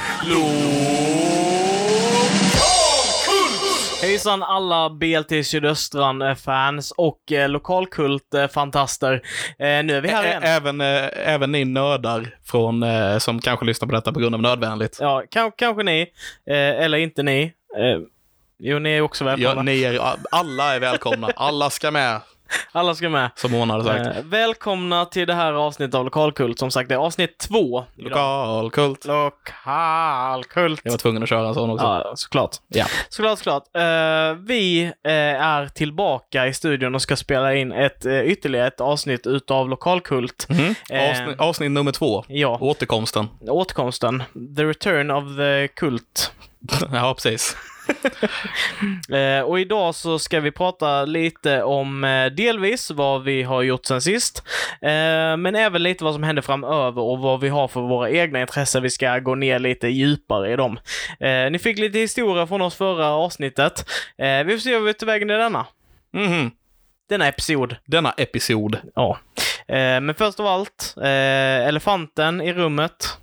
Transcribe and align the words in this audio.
Lokalkult! 3.11 4.02
Hejsan 4.02 4.43
alla 4.43 4.89
BLT 4.89 5.45
Sydöstran-fans 5.48 6.91
och 6.91 7.32
eh, 7.32 7.50
lokalkult-fantaster. 7.50 9.14
Eh, 9.59 9.83
nu 9.83 9.97
är 9.97 10.02
vi 10.02 10.09
här 10.09 10.23
Ä- 10.23 10.27
igen. 10.27 10.43
Även, 10.43 10.81
eh, 10.81 11.09
även 11.33 11.52
ni 11.52 11.65
nördar 11.65 12.36
från, 12.45 12.83
eh, 12.83 13.18
som 13.18 13.39
kanske 13.41 13.65
lyssnar 13.65 13.88
på 13.88 13.95
detta 13.95 14.13
på 14.13 14.20
grund 14.20 14.36
av 14.36 14.41
nödvändigt. 14.41 14.97
Ja, 15.02 15.23
kan, 15.31 15.52
kanske 15.57 15.83
ni, 15.83 16.02
eh, 16.49 16.55
eller 16.55 16.97
inte 16.97 17.23
ni. 17.23 17.43
Eh, 17.77 17.99
jo, 18.59 18.79
ni 18.79 18.89
är 18.91 19.02
också 19.02 19.23
välkomna. 19.23 19.55
Ja, 19.55 19.61
ni 19.63 19.83
är, 19.83 19.99
alla 20.31 20.75
är 20.75 20.79
välkomna. 20.79 21.30
Alla 21.36 21.70
ska 21.70 21.91
med, 21.91 22.20
Alla 22.72 22.96
ska 22.96 23.10
med. 23.10 23.30
som 23.36 23.54
hon 23.54 23.70
hade 23.70 23.84
sagt. 23.84 24.05
Eh, 24.18 24.23
välkomna 24.23 25.05
till 25.05 25.28
det 25.28 25.34
här 25.34 25.54
avsnittet 25.54 25.96
av 25.96 26.05
Lokalkult. 26.05 26.60
Som 26.60 26.72
sagt, 26.72 26.90
det 26.90 26.96
är 26.96 27.00
avsnitt 27.00 27.38
två. 27.38 27.86
idag. 27.98 28.64
Lokalkult. 28.64 29.05
Lokalkult. 29.05 30.82
Jag 30.84 30.91
var 30.91 30.98
tvungen 30.98 31.24
att 31.24 31.30
köra 31.30 31.48
en 31.48 31.54
sån 31.54 31.70
också. 31.70 31.86
Ja, 31.86 32.14
såklart. 32.16 32.55
Ja. 32.68 32.86
Såklart, 33.10 33.38
såklart. 33.38 33.64
Eh, 33.74 34.34
vi 34.40 34.84
eh, 34.84 35.12
är 35.44 35.68
tillbaka 35.68 36.48
i 36.48 36.54
studion 36.54 36.96
och 36.96 37.02
ska 37.02 37.16
spela 37.16 37.55
in 37.55 37.72
ett 37.72 38.05
uh, 38.05 38.22
ytterligare 38.24 38.68
ett 38.68 38.82
avsnitt 38.82 39.27
utav 39.27 39.70
Lokalkult. 39.70 40.48
Mhm. 40.49 40.76
Eh. 40.90 41.10
Avsnitt, 41.10 41.40
avsnitt 41.40 41.72
nummer 41.72 41.91
två. 41.91 42.24
Ja, 42.27 42.58
Återkomsten. 42.62 43.27
återkomsten. 43.48 44.24
The 44.58 44.63
return 44.63 45.12
of 45.12 45.24
the 45.38 45.68
kult. 45.68 46.32
ja, 46.91 47.13
precis. 47.13 47.55
Eh, 49.12 49.41
och 49.41 49.59
idag 49.59 49.95
så 49.95 50.20
ska 50.20 50.40
vi 50.40 50.52
prata 50.52 51.05
lite 51.05 51.63
om 51.63 52.04
eh, 52.04 52.26
delvis 52.26 52.91
vad 52.91 53.24
vi 53.24 53.43
har 53.43 53.62
gjort 53.62 53.85
sen 53.85 54.01
sist, 54.01 54.43
eh, 54.82 55.37
men 55.37 55.55
även 55.55 55.84
lite 55.84 56.04
vad 56.04 56.13
som 56.13 56.24
händer 56.24 56.41
framöver 56.41 57.02
och 57.02 57.20
vad 57.20 57.40
vi 57.40 57.49
har 57.49 57.68
för 57.68 57.82
våra 57.82 58.09
egna 58.09 58.41
intressen. 58.41 58.84
Vi 58.84 58.90
ska 58.90 59.20
gå 59.20 59.35
ner 59.35 59.59
lite 59.59 59.87
djupare 59.87 60.54
i 60.54 60.55
dem. 60.55 60.79
Eh, 61.20 61.52
ni 61.52 61.59
fick 61.59 61.79
lite 61.79 61.99
historia 61.99 62.48
från 62.48 62.62
oss 62.62 62.76
förra 62.76 63.07
avsnittet. 63.07 63.90
Eh, 64.18 64.44
vi 64.44 64.53
får 64.53 64.59
se 64.59 64.74
vad 64.74 64.84
vi 64.84 64.94
tar 64.94 65.07
vägen 65.07 65.29
i 65.29 65.34
denna. 65.38 65.66
Mhm. 66.13 66.52
Denna 67.09 67.28
episod. 67.28 67.75
Denna 67.85 68.12
episod. 68.12 68.78
Ja. 68.96 69.18
Eh, 69.68 70.02
men 70.02 70.16
först 70.16 70.40
av 70.40 70.47
allt, 70.47 70.96
elefanten 70.97 72.41
i 72.41 72.53
rummet. 72.53 73.21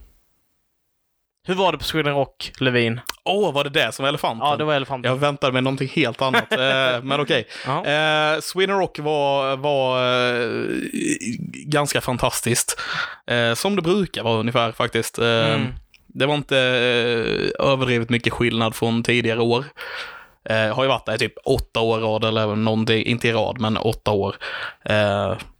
Hur 1.48 1.54
var 1.54 1.72
det 1.72 1.78
på 1.78 1.84
Sweden 1.84 2.14
Rock, 2.14 2.52
Levin? 2.60 3.00
Åh, 3.24 3.52
var 3.52 3.64
det 3.64 3.70
det 3.70 3.92
som 3.94 4.02
var 4.02 4.08
elefanten? 4.08 4.46
Ja, 4.48 4.56
det 4.56 4.64
var 4.64 4.74
elefanten. 4.74 5.10
Jag 5.12 5.16
väntade 5.18 5.52
mig 5.52 5.62
någonting 5.62 5.88
helt 5.88 6.22
annat, 6.22 6.52
eh, 6.52 7.02
men 7.02 7.20
okej. 7.20 7.46
Ja. 7.66 7.84
Eh, 7.86 8.40
Sweden 8.40 8.78
Rock 8.78 8.98
var, 8.98 9.56
var 9.56 9.98
eh, 10.42 10.48
ganska 11.66 12.00
fantastiskt. 12.00 12.80
Eh, 13.26 13.54
som 13.54 13.76
det 13.76 13.82
brukar 13.82 14.22
vara 14.22 14.38
ungefär 14.40 14.72
faktiskt. 14.72 15.18
Eh, 15.18 15.26
Mm. 15.28 15.74
Det 16.06 16.26
var 16.26 16.34
inte 16.34 16.56
överdrivet 17.58 18.10
mycket 18.10 18.32
skillnad 18.32 18.74
från 18.74 19.02
tidigare 19.02 19.40
år. 19.40 19.64
Eh, 20.44 20.74
har 20.74 20.82
ju 20.82 20.88
varit 20.88 21.06
där 21.06 21.14
i 21.14 21.18
typ 21.18 21.32
åtta 21.44 21.80
år 21.80 21.98
rad, 21.98 22.24
eller 22.24 22.56
någonting, 22.56 23.02
inte 23.06 23.28
i 23.28 23.32
rad, 23.32 23.60
men 23.60 23.76
åtta 23.76 24.10
år. 24.10 24.36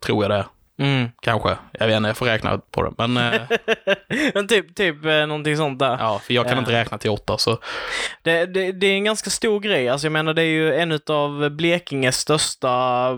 Tror 0.00 0.25
jag 0.25 0.31
det. 0.31 0.44
Mm. 0.78 1.08
Kanske. 1.22 1.56
Jag 1.72 1.86
vet 1.86 1.96
inte, 1.96 2.08
jag 2.08 2.16
får 2.16 2.26
räkna 2.26 2.58
på 2.70 2.82
det. 2.82 2.92
Men 3.06 3.16
eh, 3.34 3.40
Men 4.34 4.48
typ, 4.48 4.74
typ 4.74 5.04
eh, 5.04 5.26
någonting 5.26 5.56
sånt 5.56 5.78
där. 5.78 5.96
ja, 6.00 6.18
för 6.24 6.34
jag 6.34 6.44
kan 6.46 6.52
Ja. 6.54 6.58
inte 6.58 6.72
räkna 6.72 6.98
till 6.98 7.10
åtta, 7.10 7.38
så 7.38 7.58
Det, 8.22 8.46
det, 8.46 8.72
det 8.72 8.86
är 8.86 8.92
en 8.94 9.04
ganska 9.04 9.30
stor 9.30 9.60
grej. 9.60 9.88
Alltså 9.88 10.06
jag 10.06 10.12
menar, 10.12 10.34
det 10.34 10.42
är 10.42 10.46
ju 10.46 10.74
en 10.74 11.00
av 11.08 11.50
Blekinges 11.50 12.16
största, 12.16 12.68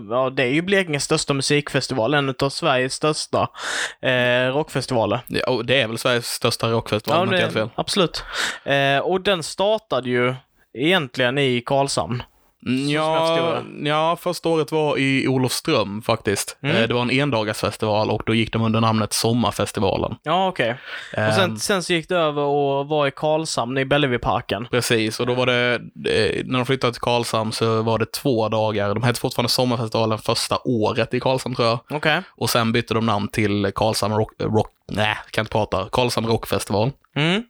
ja 0.09 0.29
det 0.35 0.43
är 0.43 0.47
ju 0.47 0.61
Blekinges 0.61 1.03
största 1.03 1.33
musikfestival, 1.33 2.13
en 2.13 2.35
av 2.41 2.49
Sveriges 2.49 2.93
största 2.93 3.47
eh, 4.01 4.47
rockfestivaler. 4.53 5.19
ja, 5.27 5.61
det 5.63 5.81
är 5.81 5.87
väl 5.87 5.97
Sveriges 5.97 6.27
största 6.27 6.67
rockfestival, 6.71 7.17
jag 7.19 7.27
inte 7.27 7.37
helt 7.37 7.53
fel. 7.53 7.69
absolut. 7.75 8.23
Eh, 8.63 8.97
och 8.97 9.21
den 9.21 9.43
startade 9.43 10.09
ju 10.09 10.35
egentligen 10.73 11.37
i 11.37 11.61
Karlshamn. 11.65 12.23
Mm, 12.65 12.89
Ja, 12.89 13.61
ja, 13.83 14.17
första 14.21 14.49
året 14.49 14.71
var 14.71 14.97
i 14.97 15.27
Olofström 15.27 16.01
faktiskt. 16.01 16.57
Mm. 16.63 16.75
Eh, 16.75 16.87
Det 16.87 16.93
var 16.93 17.01
en 17.01 17.09
endagarsfestival 17.11 18.09
och 18.09 18.23
då 18.25 18.33
gick 18.33 18.53
de 18.53 18.61
under 18.61 18.81
namnet 18.81 19.13
Sommarfestivalen. 19.13 20.15
Ja, 20.23 20.47
okej. 20.47 20.77
Och 21.13 21.17
Ehm, 21.19 21.33
sen, 21.33 21.59
sen 21.59 21.83
så 21.83 21.93
gick 21.93 22.09
det 22.09 22.15
över 22.17 22.41
och 22.41 22.87
var 22.87 23.07
i 23.07 23.11
Karlshamn 23.11 23.77
i 23.77 23.85
Bellevueparken. 23.85 24.67
Precis, 24.71 25.19
och 25.19 25.25
då 25.27 25.33
var 25.33 25.45
det, 25.45 25.73
eh, 26.09 26.41
när 26.45 26.59
de 26.59 26.65
flyttade 26.65 26.93
till 26.93 27.01
Karlshamn 27.01 27.51
så 27.51 27.81
var 27.81 27.99
det 27.99 28.11
två 28.11 28.49
dagar. 28.49 28.93
De 28.93 29.03
hette 29.03 29.19
fortfarande 29.19 29.49
Sommarfestivalen 29.49 30.17
första 30.17 30.57
året 30.65 31.13
i 31.13 31.19
Karlshamn 31.19 31.55
tror 31.55 31.67
jag. 31.67 31.79
Okej. 31.89 32.21
Och 32.29 32.49
sen 32.49 32.71
bytte 32.71 32.93
de 32.93 33.05
namn 33.05 33.27
till 33.27 33.71
Karlshamn 33.75 34.15
Rock, 34.15 34.31
rock 34.39 34.71
nej, 34.91 35.15
kan 35.31 35.41
inte 35.41 35.51
prata, 35.51 35.87
Karlshamn 35.91 36.27
Rockfestival. 36.27 36.91
Mm. 37.15 37.43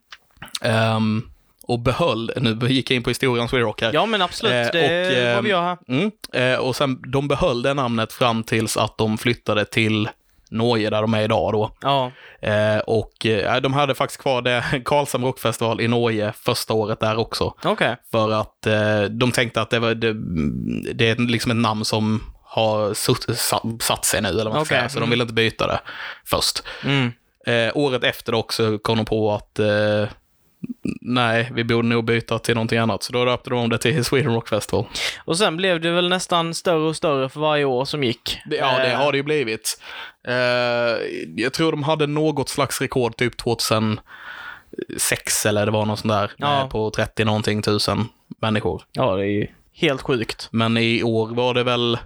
Ehm, 0.62 1.24
och 1.72 1.80
behöll, 1.80 2.32
nu 2.38 2.68
gick 2.68 2.92
jag 2.92 2.96
in 2.96 3.04
på 3.04 3.10
historien 3.10 3.48
Sweden 3.48 3.68
Rock 3.68 3.82
här. 3.82 3.94
Ja, 3.94 4.06
men 4.06 4.22
absolut. 4.22 4.54
Eh, 4.54 4.72
det 4.72 5.08
och, 5.08 5.28
vad 5.28 5.38
ehm, 5.38 5.44
vi 5.44 5.50
gör 5.50 5.62
här. 5.62 5.78
Mm. 5.88 6.12
Eh, 6.34 6.60
och 6.60 6.76
sen, 6.76 7.02
de 7.12 7.28
behöll 7.28 7.62
det 7.62 7.74
namnet 7.74 8.14
fram 8.14 8.44
tills 8.44 8.78
att 8.78 8.98
de 8.98 9.18
flyttade 9.18 9.66
till 9.66 10.10
Norge 10.50 10.90
där 10.90 11.02
de 11.02 11.14
är 11.14 11.22
idag 11.22 11.54
då. 11.54 11.72
Ja. 11.82 12.12
Eh, 12.42 12.78
och 12.78 13.26
eh, 13.26 13.62
de 13.62 13.74
hade 13.74 13.96
faktiskt 13.96 14.22
kvar 14.22 14.42
det, 14.42 14.64
Karlshamn 14.86 15.26
Rockfestival 15.26 15.82
i 15.82 15.88
Norge 15.88 16.34
första 16.36 16.74
året 16.74 17.00
där 17.00 17.18
också. 17.18 17.54
Okej. 17.64 17.96
För 18.12 18.32
att 18.32 18.68
eh, 18.68 19.04
de 19.04 19.32
tänkte 19.32 19.62
att 19.62 19.70
det, 19.70 19.80
var, 19.80 19.94
det, 19.94 20.14
det 20.94 21.10
är 21.10 21.16
liksom 21.16 21.52
ett 21.52 21.58
namn 21.58 21.86
som 21.86 22.24
har 22.44 22.94
sutt, 22.94 23.38
sa, 23.38 23.64
satt 23.82 24.06
sig 24.06 24.22
nu, 24.22 24.30
eller 24.30 24.44
vad 24.44 24.54
man 24.54 24.66
ska 24.66 24.76
Okej, 24.76 24.80
säga. 24.82 24.90
Så 24.90 24.98
mm. 24.98 25.10
de 25.10 25.12
ville 25.12 25.24
inte 25.24 25.34
byta 25.34 25.68
det 25.68 25.80
först. 26.26 26.64
Mm. 26.84 27.12
Eh, 27.48 27.78
året 27.78 28.04
efter 28.04 28.34
också 28.34 28.78
kom 28.78 28.98
de 28.98 29.06
på 29.06 29.32
att 29.32 29.60
eh, 29.60 30.06
nej, 31.02 31.50
vi 31.54 31.64
borde 31.64 31.88
nog 31.88 32.06
byta 32.06 32.40
till 32.40 32.56
någonting 32.56 32.78
annat. 32.80 33.04
Så 33.04 33.14
då 33.14 33.26
döpte 33.26 33.50
de 33.50 33.60
om 33.60 33.70
det 33.70 33.78
till 33.78 34.06
Sweden 34.06 34.34
Rock 34.34 34.50
Festival. 34.50 34.86
Och 35.26 35.38
sen 35.38 35.58
blev 35.58 35.82
det 35.82 35.92
väl 35.92 36.10
nästan 36.10 36.54
större 36.54 36.88
och 36.88 36.96
större 36.96 37.30
för 37.30 37.40
varje 37.40 37.66
år 37.66 37.86
som 37.86 38.04
gick. 38.04 38.38
Ja, 38.46 38.78
det 38.78 38.92
Eh, 38.92 38.98
har 39.00 39.12
det 39.12 39.18
ju 39.18 39.24
blivit. 39.24 39.82
Eh, 40.28 40.34
jag 41.36 41.54
tror 41.54 41.72
de 41.72 41.84
hade 41.84 42.08
något 42.08 42.50
slags 42.50 42.82
rekord 42.82 43.18
typ 43.18 43.38
2006 43.38 45.46
eller 45.46 45.66
det 45.66 45.72
var 45.72 45.86
något 45.86 46.00
sånt 46.00 46.14
där. 46.14 46.32
Ja. 46.38 46.62
eh, 46.62 46.68
På 46.68 46.90
30 46.92 47.26
någonting 47.26 47.62
tusen 47.62 48.06
människor. 48.42 48.84
Ja, 48.92 49.16
det 49.16 49.24
är 49.24 49.32
ju 49.32 49.48
helt 49.74 50.02
sjukt. 50.02 50.48
Men 50.52 50.78
i 50.78 51.04
år 51.04 51.28
var 51.28 51.54
det 51.54 51.64
väl, 51.64 51.98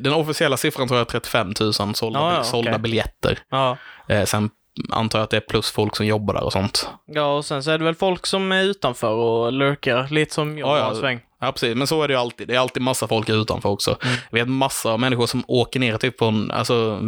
den 0.00 0.12
officiella 0.12 0.56
siffran 0.56 0.88
tror 0.88 0.98
jag 0.98 1.06
är 1.06 1.10
35 1.10 1.52
000 1.60 1.72
sålda, 1.72 2.18
Ja, 2.18 2.34
ja, 2.34 2.44
sålda 2.44 2.70
okej. 2.70 2.80
biljetter. 2.82 3.38
Ja. 3.50 3.76
Eh, 4.08 4.24
sen 4.24 4.50
antar 4.90 5.18
jag 5.18 5.24
att 5.24 5.30
det 5.30 5.36
är 5.36 5.40
plus 5.40 5.70
folk 5.70 5.96
som 5.96 6.06
jobbar 6.06 6.34
där 6.34 6.44
och 6.44 6.52
sånt. 6.52 6.88
Ja, 7.06 7.36
och 7.36 7.44
sen 7.44 7.62
så 7.62 7.70
är 7.70 7.78
det 7.78 7.84
väl 7.84 7.94
folk 7.94 8.26
som 8.26 8.52
är 8.52 8.62
utanför 8.62 9.10
och 9.10 9.52
lurkar, 9.52 10.08
lite 10.08 10.34
som 10.34 10.58
jag 10.58 10.78
Ja, 10.78 10.90
en 10.90 10.96
sväng. 10.96 11.20
Ja, 11.40 11.52
precis. 11.52 11.76
Men 11.76 11.86
så 11.86 12.02
är 12.02 12.08
det 12.08 12.14
ju 12.14 12.20
alltid. 12.20 12.48
Det 12.48 12.54
är 12.54 12.58
alltid 12.58 12.82
massa 12.82 13.08
folk 13.08 13.28
utanför 13.28 13.68
också. 13.68 13.96
Mm. 14.02 14.16
Jag 14.30 14.38
vet 14.38 14.48
massa 14.48 14.90
av 14.90 15.00
människor 15.00 15.26
som 15.26 15.44
åker 15.48 15.80
ner 15.80 15.96
typ 15.96 16.18
från, 16.18 16.50
alltså, 16.50 17.00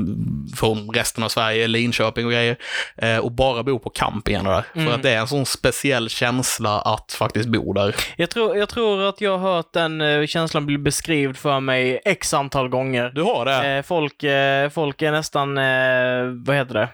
från 0.57 0.91
resten 0.91 1.25
av 1.25 1.29
Sverige, 1.29 1.67
Linköping 1.67 2.27
och 2.27 2.33
grejer, 2.33 2.57
eh, 2.97 3.19
och 3.19 3.33
bara 3.33 3.63
bor 3.63 3.79
på 3.79 3.91
campingen 3.91 4.45
där. 4.45 4.65
Mm. 4.75 4.87
För 4.87 4.95
att 4.95 5.03
det 5.03 5.11
är 5.11 5.19
en 5.19 5.29
sån 5.29 5.47
speciell 5.47 6.09
känsla 6.09 6.81
att 6.81 7.13
faktiskt 7.13 7.49
bo 7.49 7.73
där. 7.73 7.97
Jag 8.17 8.31
tror, 8.31 8.57
jag 8.57 8.69
tror 8.69 9.03
att 9.03 9.21
jag 9.21 9.39
har 9.39 9.55
hört 9.55 9.73
den 9.73 10.01
eh, 10.01 10.27
känslan 10.27 10.67
bli 10.67 10.79
beskriven 10.79 11.35
för 11.35 11.61
mig 11.61 12.01
x 12.05 12.35
antal 12.35 12.69
gånger. 12.69 13.13
Du 13.15 13.23
har 13.23 13.45
det? 13.45 13.67
Eh, 13.69 13.83
folk, 13.83 14.23
eh, 14.23 14.71
folk 14.71 15.03
är 15.03 15.13
nästan, 15.13 15.59
eh, 15.59 16.45
vad 16.47 16.57
heter 16.57 16.75
det, 16.75 16.89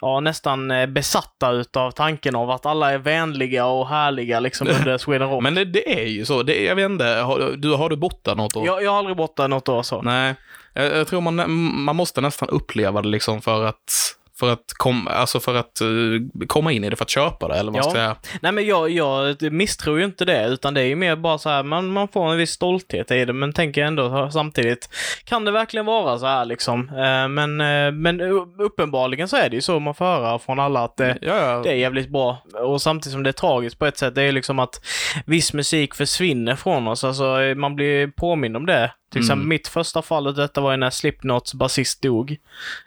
ja 0.00 0.20
nästan 0.20 0.70
eh, 0.70 0.86
besatta 0.86 1.50
utav 1.50 1.90
tanken 1.90 2.36
av 2.36 2.50
att 2.50 2.66
alla 2.66 2.92
är 2.92 2.98
vänliga 2.98 3.66
och 3.66 3.88
härliga 3.88 4.40
liksom 4.40 4.68
under 4.78 4.98
Sweden 4.98 5.28
Rock. 5.28 5.42
Men 5.42 5.54
det, 5.54 5.64
det 5.64 6.02
är 6.02 6.06
ju 6.06 6.24
så. 6.24 6.42
Det, 6.42 6.74
vet 6.82 6.90
inte, 6.90 7.04
har 7.04 7.56
du, 7.56 7.74
har 7.74 7.88
du 7.88 7.96
bott 7.96 8.24
där 8.24 8.34
något 8.34 8.56
år? 8.56 8.66
jag, 8.66 8.82
jag 8.82 8.90
har 8.90 8.98
aldrig 8.98 9.16
bott 9.16 9.36
där 9.36 9.48
något 9.48 9.68
år 9.68 9.82
så. 9.82 10.02
Nej, 10.02 10.34
jag, 10.72 10.96
jag 10.96 11.06
tror 11.06 11.20
man, 11.20 11.60
man 11.84 11.96
måste 11.96 12.20
nästan 12.20 12.48
uppleva 12.48 13.02
det 13.02 13.08
liksom 13.08 13.40
för 13.40 13.64
att, 13.64 14.16
för 14.40 14.52
att, 14.52 14.64
kom, 14.76 15.08
alltså 15.08 15.40
för 15.40 15.54
att 15.54 15.80
eh, 15.80 15.86
komma 16.46 16.72
in 16.72 16.84
i 16.84 16.90
det, 16.90 16.96
för 16.96 17.04
att 17.04 17.10
köpa 17.10 17.48
det, 17.48 17.54
eller 17.54 17.72
vad 17.72 17.78
Ja. 17.78 17.82
ska 17.82 17.92
säga. 17.92 18.16
Nej 18.42 18.52
men 18.52 18.66
jag, 18.66 18.90
jag 18.90 19.36
misstror 19.52 19.98
ju 19.98 20.04
inte 20.04 20.24
det, 20.24 20.46
utan 20.46 20.74
det 20.74 20.80
är 20.80 20.84
ju 20.84 20.96
mer 20.96 21.16
bara 21.16 21.38
så 21.38 21.48
här, 21.48 21.62
man, 21.62 21.86
man 21.92 22.08
får 22.08 22.30
en 22.32 22.36
viss 22.38 22.50
stolthet 22.50 23.10
i 23.10 23.24
det, 23.24 23.32
men 23.32 23.52
tänker 23.52 23.82
ändå 23.84 24.30
samtidigt, 24.32 24.88
kan 25.24 25.44
det 25.44 25.50
verkligen 25.50 25.86
vara 25.86 26.18
så 26.18 26.26
här 26.26 26.44
liksom? 26.44 26.88
Eh, 26.88 27.28
men, 27.28 27.60
eh, 27.60 27.92
men 27.92 28.20
uppenbarligen 28.58 29.28
så 29.28 29.36
är 29.36 29.48
det 29.48 29.56
ju 29.56 29.62
så 29.62 29.78
man 29.80 29.94
får 29.94 30.04
höra 30.04 30.38
från 30.38 30.58
alla 30.60 30.80
att 30.84 30.96
det, 30.96 31.18
Ja, 31.22 31.36
ja. 31.36 31.60
det 31.64 31.70
är 31.70 31.76
jävligt 31.76 32.08
bra. 32.08 32.38
Och 32.60 32.82
samtidigt 32.82 33.12
som 33.12 33.22
det 33.22 33.30
är 33.30 33.32
tragiskt 33.32 33.78
på 33.78 33.86
ett 33.86 33.98
sätt, 33.98 34.14
det 34.14 34.22
är 34.22 34.32
liksom 34.32 34.58
att 34.58 34.80
viss 35.26 35.52
musik 35.52 35.94
försvinner 35.94 36.56
från 36.56 36.88
oss. 36.88 37.04
Alltså 37.04 37.24
man 37.56 37.76
blir 37.76 38.06
påmind 38.06 38.56
om 38.56 38.66
det 38.66 38.92
Till 39.12 39.20
exempel 39.20 39.38
Mm. 39.42 39.48
mitt 39.48 39.68
första 39.68 40.02
fall 40.02 40.26
av 40.26 40.34
detta 40.34 40.60
var 40.60 40.70
ju 40.70 40.76
när 40.76 40.90
Slipknots 40.90 41.54
basist 41.54 42.02
dog. 42.02 42.36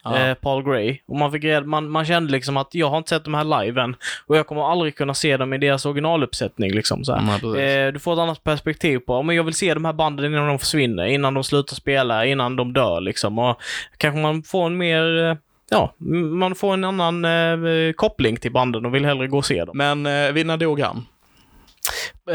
Ja. 0.04 0.18
eh, 0.18 0.34
Paul 0.34 0.64
Gray. 0.64 1.00
Och 1.08 1.16
man, 1.16 1.32
fick 1.32 1.44
reda, 1.44 1.66
man, 1.66 1.90
man 1.90 2.06
kände 2.06 2.32
liksom 2.32 2.58
att 2.58 2.76
jag 2.76 2.90
har 2.90 2.98
inte 2.98 3.10
sett 3.10 3.24
de 3.24 3.34
här 3.34 3.64
live 3.64 3.82
än. 3.82 3.96
Och 4.28 4.38
jag 4.38 4.48
kommer 4.48 4.72
aldrig 4.72 4.96
kunna 4.96 5.14
se 5.14 5.38
dem 5.38 5.54
i 5.54 5.58
deras 5.58 5.86
originaluppsättning. 5.86 6.72
Liksom, 6.72 7.06
så 7.06 7.14
precis. 7.42 7.56
Eh, 7.56 7.94
du 7.94 8.00
får 8.00 8.14
ett 8.14 8.20
annat 8.20 8.44
perspektiv 8.44 9.00
på, 9.00 9.24
men 9.24 9.36
jag 9.36 9.44
vill 9.44 9.54
se 9.54 9.74
de 9.74 9.86
här 9.86 9.94
banden 9.94 10.26
innan 10.26 10.48
de 10.48 10.60
försvinner, 10.60 11.06
innan 11.06 11.34
de 11.34 11.44
slutar 11.44 11.76
spela, 11.76 12.26
innan 12.26 12.56
de 12.56 12.74
dör 12.74 13.02
liksom. 13.02 13.40
Och 13.40 13.62
kanske 13.98 14.20
man 14.22 14.44
får 14.44 14.66
en 14.66 14.78
mer, 14.78 15.18
eh, 15.30 15.36
ja, 15.70 15.94
man 16.34 16.56
får 16.56 16.74
en 16.74 16.84
annan 16.84 17.26
eh, 17.26 17.94
koppling 17.96 18.38
till 18.38 18.52
banden 18.52 18.86
och 18.86 18.96
vill 18.96 19.06
hellre 19.06 19.28
gå 19.28 19.38
och 19.38 19.46
se 19.46 19.66
dem. 19.66 19.78
Men 19.78 20.06
eh, 20.06 20.32
vid 20.32 20.46
när 20.46 20.58
dog 20.58 20.80
han? 20.80 21.06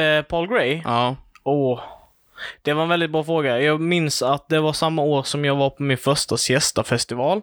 Eh, 0.00 0.22
Paul 0.22 0.48
Gray, 0.48 0.80
Ja. 0.84 1.16
åh. 1.44 1.80
Det 2.62 2.72
var 2.72 2.82
en 2.82 2.88
väldigt 2.88 3.10
bra 3.10 3.24
fråga. 3.24 3.60
Jag 3.60 3.80
minns 3.80 4.22
att 4.22 4.48
det 4.48 4.60
var 4.60 4.72
samma 4.72 5.02
år 5.02 5.22
som 5.22 5.44
jag 5.44 5.56
var 5.56 5.70
på 5.70 5.82
min 5.82 5.98
första 5.98 6.36
siesta-festival. 6.36 7.40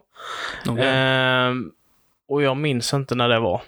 okej. 0.69 0.83
Ehm, 0.87 1.71
och 2.29 2.43
jag 2.43 2.57
minns 2.57 2.93
inte 2.93 3.15
när 3.15 3.29
det 3.29 3.39
var. 3.39 3.61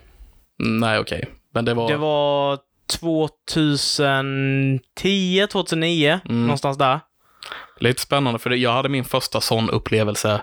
Nej, 0.60 1.00
okej. 1.00 1.26
Men 1.54 1.66
det 1.66 1.74
var... 1.74 1.88
Det 1.90 1.98
var 1.98 2.58
2010, 3.00 5.48
2009, 5.52 6.20
Mm. 6.26 6.42
någonstans 6.42 6.78
där. 6.78 7.00
Lite 7.80 8.02
spännande, 8.02 8.40
för 8.40 8.50
jag 8.50 8.74
hade 8.74 8.90
min 8.90 9.06
första 9.06 9.42
sån 9.42 9.70
upplevelse. 9.70 10.42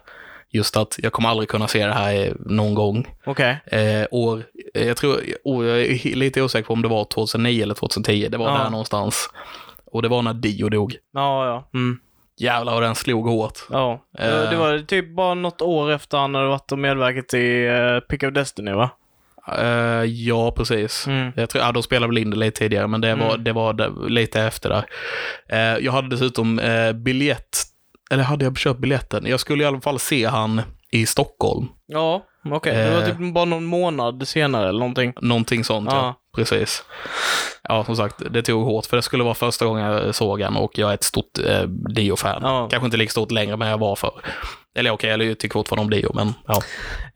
Just 0.51 0.77
att 0.77 0.99
jag 1.03 1.13
kommer 1.13 1.29
aldrig 1.29 1.49
kunna 1.49 1.69
se 1.69 1.87
det 1.87 1.93
här 1.93 2.27
eh, 2.27 2.33
någon 2.39 2.75
gång. 2.75 3.07
Okej. 3.27 3.57
Eh, 3.67 4.07
år, 4.11 4.43
eh, 4.75 4.87
jag 4.87 4.97
tror, 4.97 5.21
oh, 5.45 5.67
jag 5.67 5.81
är 5.81 6.17
lite 6.17 6.43
osäker 6.43 6.67
på 6.67 6.73
om 6.73 6.83
det 6.83 6.89
var 6.89 7.05
2009 7.05 7.63
eller 7.63 7.75
2010. 7.75 8.29
Det 8.29 8.39
var 8.39 8.49
Ja. 8.51 8.59
där 8.59 8.71
någonstans. 8.71 9.31
Och 9.93 10.03
det 10.03 10.09
var 10.09 10.23
när 10.23 10.35
Dio 10.35 10.69
dog. 10.69 10.97
Ja, 11.13 11.47
ja. 11.47 11.69
Mm. 11.79 11.99
Jävlar 12.41 12.73
vad 12.75 12.83
den 12.83 12.95
slog 12.95 13.27
hårt. 13.27 13.59
Ja. 13.71 14.05
Eh. 14.19 14.51
Det 14.51 14.57
var 14.57 14.79
typ 14.79 15.17
bara 15.17 15.35
något 15.35 15.63
år 15.63 15.91
efter 15.91 16.19
han 16.19 16.35
hade 16.35 16.49
varit 16.49 16.73
och 16.73 16.79
medverkat 16.79 17.35
i 17.35 17.69
uh, 17.69 18.01
Pick 18.01 18.23
of 18.23 18.33
Destiny, 18.33 18.73
va? 18.73 18.91
Eh, 19.59 20.05
ja, 20.05 20.53
precis. 20.53 21.07
Mm. 21.07 21.33
Jag 21.37 21.51
tror, 21.51 21.65
ja, 21.65 21.73
de 21.73 21.83
spelade 21.83 22.07
väl 22.07 22.19
in 22.19 22.31
det 22.31 22.37
lite 22.37 22.59
tidigare, 22.59 22.87
men 22.87 23.01
det 23.01 23.15
var, 23.15 23.29
Mm. 23.31 23.45
det 23.45 23.53
var 23.53 24.09
lite 24.09 24.41
efter 24.43 24.69
där. 24.69 24.85
Eh, 25.49 25.85
jag 25.85 25.93
hade 25.93 26.09
dessutom 26.09 26.59
eh, 26.59 26.93
biljett, 26.93 27.59
eller 28.11 28.23
hade 28.23 28.45
jag 28.45 28.59
köpt 28.59 28.81
biljetten? 28.81 29.27
Jag 29.27 29.41
skulle 29.41 29.65
i 29.65 29.67
alla 29.67 29.81
fall 29.81 29.99
se 29.99 30.25
han 30.27 30.63
i 30.93 31.07
Stockholm. 31.07 31.67
Ja, 31.87 32.23
okej. 32.51 32.75
Det 32.77 32.91
var 32.91 33.03
Eh. 33.03 33.07
typ 33.07 33.35
bara 33.35 33.45
någon 33.45 33.65
månad 33.65 34.29
senare 34.29 34.69
eller 34.69 34.79
någonting. 34.79 35.13
Någonting 35.21 35.65
sånt, 35.65 35.89
ja. 35.93 36.15
Precis. 36.35 36.85
Ja, 37.63 37.85
som 37.85 37.97
sagt, 37.97 38.23
det 38.31 38.43
tog 38.43 38.65
hårt, 38.65 38.87
för 38.87 38.97
det 38.97 39.03
skulle 39.03 39.25
vara 39.25 39.35
första 39.35 39.65
gången 39.65 39.85
jag 39.85 40.15
såg 40.15 40.41
han 40.43 40.57
och 40.57 40.79
jag 40.79 40.91
är 40.91 40.95
ett 40.95 41.05
stort 41.05 41.39
eh, 41.47 41.63
Dio-fan. 41.69 42.41
Ja. 42.43 42.69
Kanske 42.71 42.85
inte 42.85 42.97
lika 42.97 43.11
stort 43.11 43.31
längre, 43.31 43.57
men 43.57 43.69
jag 43.69 43.79
var 43.79 43.97
för. 43.97 44.13
Eller 44.75 44.91
okej, 44.91 45.11
jag 45.11 45.39
tycker 45.39 45.53
fortfarande 45.53 45.83
om 45.83 45.91
Dio, 45.91 46.13
men 46.15 46.35
ja. 46.47 46.63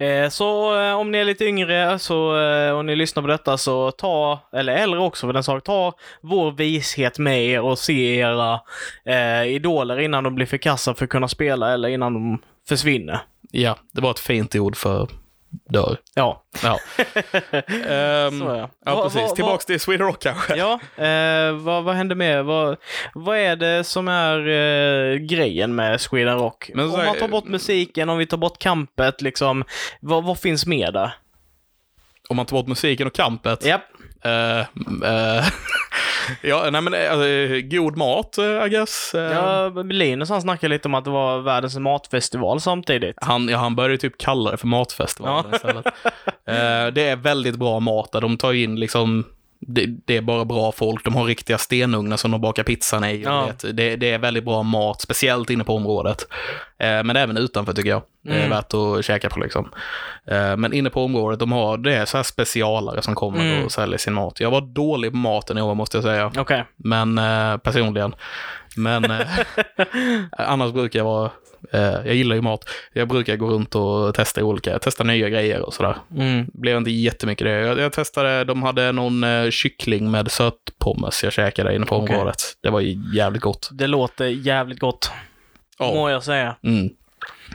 Eh, 0.07 0.29
så 0.29 0.81
eh, 0.81 0.95
om 0.95 1.11
ni 1.11 1.19
är 1.19 1.25
lite 1.25 1.45
yngre 1.45 1.99
så, 1.99 2.39
eh, 2.41 2.73
och 2.73 2.85
ni 2.85 2.97
lyssnar 2.97 3.23
på 3.23 3.27
detta 3.27 3.59
så 3.59 3.91
ta, 3.91 4.41
eller 4.53 4.77
äldre 4.77 5.01
också 5.01 5.27
för 5.27 5.33
den 5.33 5.43
sak, 5.43 5.65
ta 5.65 5.93
vår 6.21 6.53
vishet 6.53 7.19
med 7.19 7.47
er 7.47 7.61
och 7.61 7.79
se 7.79 8.17
era 8.17 8.61
eh, 9.05 9.55
idoler 9.55 10.01
innan 10.01 10.25
de 10.25 10.35
blir 10.35 10.47
för 10.47 10.57
kassa 10.57 10.95
för 10.95 11.05
att 11.05 11.11
kunna 11.11 11.29
spela 11.29 11.73
eller 11.73 11.89
innan 11.89 12.15
de 12.15 12.43
försvinner. 12.69 13.21
Ja, 13.51 13.77
det 13.93 14.01
var 14.01 14.11
ett 14.11 14.19
fint 14.19 14.55
ord 14.55 14.77
för 14.77 15.09
dör. 15.51 15.99
Ja, 16.15 16.43
Ja, 16.63 16.79
Ehm, 17.89 18.39
så 18.41 18.45
ja 18.85 18.95
Vad- 18.95 19.03
precis. 19.03 19.21
vad- 19.21 19.35
Tillbaks 19.35 19.65
till 19.67 19.81
Sweden 19.81 20.07
Rock 20.07 20.23
kanske. 20.23 20.57
Ja, 20.57 20.81
eh, 21.05 21.53
vad, 21.53 21.85
vad 21.85 21.95
hände 21.95 22.15
med? 22.15 22.45
Vad, 22.45 22.77
vad 23.15 23.37
är 23.39 23.57
det 23.57 23.85
som 23.85 24.09
är 24.09 24.39
eh, 24.49 25.17
grejen 25.17 25.75
med 25.75 26.01
Sweden 26.01 26.39
Rock? 26.39 26.71
Men 26.75 26.85
om 26.85 26.91
man 26.91 27.17
tar 27.19 27.29
bort 27.29 27.45
musiken, 27.45 28.09
om 28.09 28.19
vi 28.19 28.27
tar 28.27 28.37
bort 28.37 28.59
kampet, 28.59 29.23
liksom, 29.23 29.65
vad, 30.01 30.25
vad 30.25 30.39
finns 30.39 30.67
med 30.67 30.93
där? 30.93 31.15
Om 32.29 32.37
man 32.37 32.47
tar 32.47 32.57
bort 32.57 32.67
musiken 32.67 33.07
och 33.07 33.15
kampet. 33.15 33.65
Japp. 33.65 33.83
Eh, 34.27 34.61
eh, 35.11 35.45
ja, 36.43 36.71
nej 36.71 36.81
men 36.81 36.95
uh, 36.95 37.61
god 37.61 37.97
mat, 37.97 38.39
I 38.67 38.69
guess. 38.69 39.11
Ja, 39.15 39.69
Linus 39.69 40.29
han 40.31 40.43
snackade 40.43 40.75
lite 40.75 40.89
om 40.89 40.95
att 40.95 41.05
det 41.05 41.11
var 41.11 41.39
världens 41.41 41.79
matfestival 41.79 42.61
samtidigt. 42.61 43.17
Han, 43.21 43.49
ja, 43.49 43.59
han 43.59 43.77
började 43.77 43.99
typ 43.99 44.19
kalla 44.19 44.51
det 44.51 44.57
för 44.57 44.67
matfestivalen 44.67 45.45
Ja. 45.51 45.57
istället. 45.57 45.87
Det 46.95 47.09
är 47.09 47.17
väldigt 47.17 47.57
bra 47.57 47.81
mat 47.81 48.13
där. 48.13 48.21
De 48.21 48.37
tar 48.39 48.53
in 48.53 48.81
liksom, 48.81 49.25
det, 49.61 49.87
det 50.05 50.17
är 50.17 50.23
bara 50.23 50.45
bra 50.45 50.73
folk. 50.73 51.05
De 51.05 51.15
har 51.15 51.25
riktiga 51.25 51.59
stenugnar 51.59 52.17
som 52.17 52.31
de 52.31 52.41
bakar 52.41 52.63
pizzan 52.63 53.05
i. 53.05 53.23
Ja. 53.23 53.49
det, 53.73 53.97
det 53.97 54.11
är 54.11 54.19
väldigt 54.19 54.45
bra 54.45 54.63
mat, 54.63 55.01
speciellt 55.01 55.51
inne 55.51 55.65
på 55.65 55.75
området. 55.75 56.27
Eh, 56.79 57.05
men 57.05 57.17
även 57.17 57.37
utanför 57.37 57.73
tycker 57.73 57.91
jag. 57.91 58.03
Det 58.23 58.33
är 58.33 58.37
Mm. 58.37 58.51
värt 58.51 58.75
att 58.75 59.05
käka 59.05 59.31
på 59.31 59.41
liksom. 59.41 59.71
Eh, 60.27 60.57
men 60.57 60.73
inne 60.73 60.91
på 60.91 61.05
området, 61.05 61.39
de 61.39 61.53
har, 61.53 61.79
det 61.79 61.95
är 61.95 62.05
så 62.05 62.17
här 62.19 62.23
specialare 62.25 63.03
som 63.03 63.15
kommer 63.15 63.41
Mm. 63.41 63.65
och 63.65 63.73
säljer 63.73 63.99
sin 63.99 64.15
mat. 64.15 64.41
Jag 64.41 64.51
var 64.51 64.61
dålig 64.61 65.11
på 65.11 65.17
maten 65.17 65.59
i 65.59 65.63
år 65.63 65.75
måste 65.75 65.97
jag 65.97 66.05
säga. 66.05 66.33
Okej. 66.37 66.65
Men 66.77 67.19
eh, 67.19 67.57
personligen. 67.57 68.15
Men 68.77 69.05
annars 70.39 70.73
brukar 70.73 70.99
jag 70.99 71.05
vara, 71.05 71.31
jag 72.05 72.15
gillar 72.15 72.37
ju 72.37 72.43
mat. 72.43 72.65
Jag 72.93 73.09
brukar 73.09 73.37
gå 73.37 73.47
runt 73.49 73.75
och 73.75 74.15
testa 74.15 74.45
olika, 74.45 74.79
testa 74.79 75.05
nya 75.05 75.29
grejer 75.29 75.61
och 75.61 75.75
sådär. 75.75 75.97
Mm. 76.17 76.47
Blev 76.55 76.77
inte 76.77 76.91
jättemycket 76.91 77.45
det. 77.45 77.51
Jag, 77.51 77.79
jag 77.79 77.93
testade, 77.93 78.45
de 78.45 78.63
hade 78.63 78.93
någon 78.93 79.25
kyckling 79.51 80.11
med 80.11 80.31
sötpommes 80.31 81.25
jag 81.25 81.33
käkade 81.33 81.75
inne 81.75 81.87
på 81.87 81.97
Okej. 81.97 82.15
området. 82.17 82.37
Det 82.63 82.71
var 82.71 82.81
jävligt 83.15 83.43
gott. 83.43 83.69
Det 83.73 83.87
låter 83.87 84.25
jävligt 84.27 84.79
gott, 84.81 85.11
Ja. 85.79 85.95
må 85.95 86.11
jag 86.11 86.23
säga. 86.23 86.57
Mm. 86.63 86.91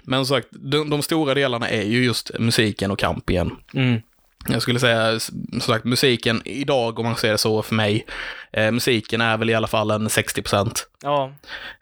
Men 0.04 0.26
som 0.26 0.38
sagt, 0.38 0.48
de, 0.52 0.90
de 0.90 1.02
stora 1.02 1.34
delarna 1.34 1.70
är 1.70 1.84
ju 1.84 2.06
just 2.06 2.32
musiken 2.40 2.92
och 2.92 3.00
campingen. 3.00 3.52
Mm. 3.74 4.02
Jag 4.48 4.62
skulle 4.62 4.80
säga, 4.80 5.20
som 5.20 5.62
sagt, 5.62 5.86
musiken 5.86 6.42
idag, 6.46 7.00
om 7.00 7.06
man 7.06 7.16
ser 7.16 7.32
det 7.32 7.38
så 7.38 7.62
för 7.62 7.76
mig, 7.76 8.06
eh, 8.52 8.72
musiken 8.72 9.22
är 9.22 9.38
väl 9.38 9.50
i 9.50 9.54
alla 9.54 9.68
fall 9.68 9.92
en 9.92 10.10
60 10.10 10.42
procent. 10.42 10.88
Ja. 11.04 11.32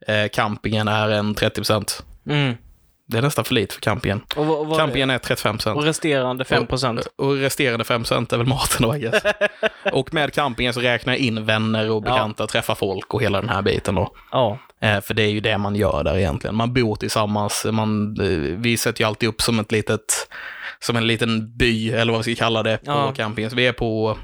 Eh, 0.08 0.28
campingen 0.30 0.88
är 0.88 1.10
en 1.10 1.36
30 1.36 1.56
procent. 1.56 2.04
Mm. 2.26 2.54
Det 3.12 3.18
är 3.18 3.22
nästan 3.22 3.46
för 3.46 3.54
lite 3.54 3.74
för 3.74 3.82
campingen. 3.82 4.22
Och, 4.36 4.46
vad- 4.46 4.68
vad- 4.68 4.78
Campingen 4.80 5.10
är 5.10 5.18
35 5.18 5.56
och 5.56 5.62
procent. 5.62 5.86
resterande 5.86 6.46
5 6.46 6.68
procent. 6.68 7.08
Och 7.16 7.36
resterande 7.36 7.84
5 7.86 8.02
procent 8.02 8.34
är 8.34 8.38
väl 8.38 8.48
maten 8.48 8.82
då, 8.82 8.96
I 8.96 9.00
guess. 9.00 9.24
Och 9.94 10.14
med 10.14 10.34
campingen 10.34 10.74
så 10.74 10.80
räknar 10.80 11.14
jag 11.14 11.20
in 11.20 11.46
vänner 11.46 11.90
och 11.92 12.02
bekanta, 12.02 12.48
träffa 12.48 12.76
folk 12.76 13.14
och 13.14 13.22
hela 13.22 13.42
den 13.42 13.50
här 13.50 13.62
biten 13.62 13.96
då. 13.96 14.12
Ja. 14.32 14.58
Eh, 14.82 15.02
för 15.02 15.14
det 15.14 15.24
är 15.24 15.30
ju 15.30 15.40
det 15.40 15.58
man 15.58 15.76
gör 15.76 16.04
där 16.04 16.18
egentligen. 16.18 16.56
Man 16.56 16.74
bor 16.74 16.96
tillsammans. 16.96 17.66
Man, 17.72 18.18
eh, 18.22 18.28
vi 18.58 18.78
sätter 18.78 19.02
ju 19.02 19.08
alltid 19.08 19.30
upp 19.30 19.42
som 19.42 19.60
ett 19.60 19.72
litet, 19.72 20.28
som 20.80 20.96
en 20.96 21.08
liten 21.08 21.58
by, 21.58 21.92
eller 21.92 22.14
vad 22.14 22.26
vi 22.26 22.36
ska 22.36 22.44
kalla 22.46 22.64
det, 22.64 22.78
på 22.78 22.92
Ja. 22.92 23.14
campingen. 23.16 23.50
Så 23.50 23.56
vi 23.56 23.68
är 23.68 23.74
på 23.74 24.18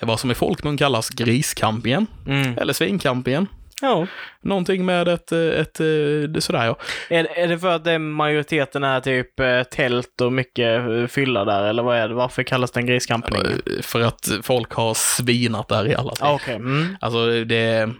vad 0.00 0.20
som 0.20 0.30
i 0.30 0.34
folkmun 0.34 0.76
kallas 0.76 1.08
griscampingen, 1.10 2.06
Mm. 2.26 2.58
eller 2.58 2.72
svincampingen. 2.72 3.46
Ja. 3.82 4.06
Någonting 4.40 4.84
med 4.84 5.08
ett, 5.08 5.32
ett, 5.32 5.80
ett 5.80 6.44
sådär 6.44 6.64
ja. 6.64 6.76
Är, 7.10 7.38
är 7.38 7.48
det 7.48 7.58
för 7.58 7.68
att 7.76 7.84
det 7.84 7.98
majoriteten 7.98 8.84
är 8.84 9.00
typ 9.00 9.40
eh, 9.40 9.62
tält 9.62 10.20
och 10.20 10.32
mycket 10.32 10.80
eh, 10.88 11.06
fylla 11.06 11.44
där, 11.44 11.64
eller 11.64 11.82
vad 11.82 11.96
är 11.96 12.08
det? 12.08 12.14
Varför 12.14 12.42
kallas 12.42 12.70
den 12.70 12.86
griscamping? 12.86 13.36
Eh, 13.36 13.82
För 13.82 14.00
att 14.00 14.28
folk 14.42 14.72
har 14.72 14.94
svinat 14.94 15.68
där 15.68 15.88
i 15.88 15.94
alla 15.94 16.14
tider. 16.14 16.30
Ah, 16.30 16.34
Okej. 16.34 16.54
Mm. 16.54 16.96
Alltså 17.00 17.44
det, 17.44 17.90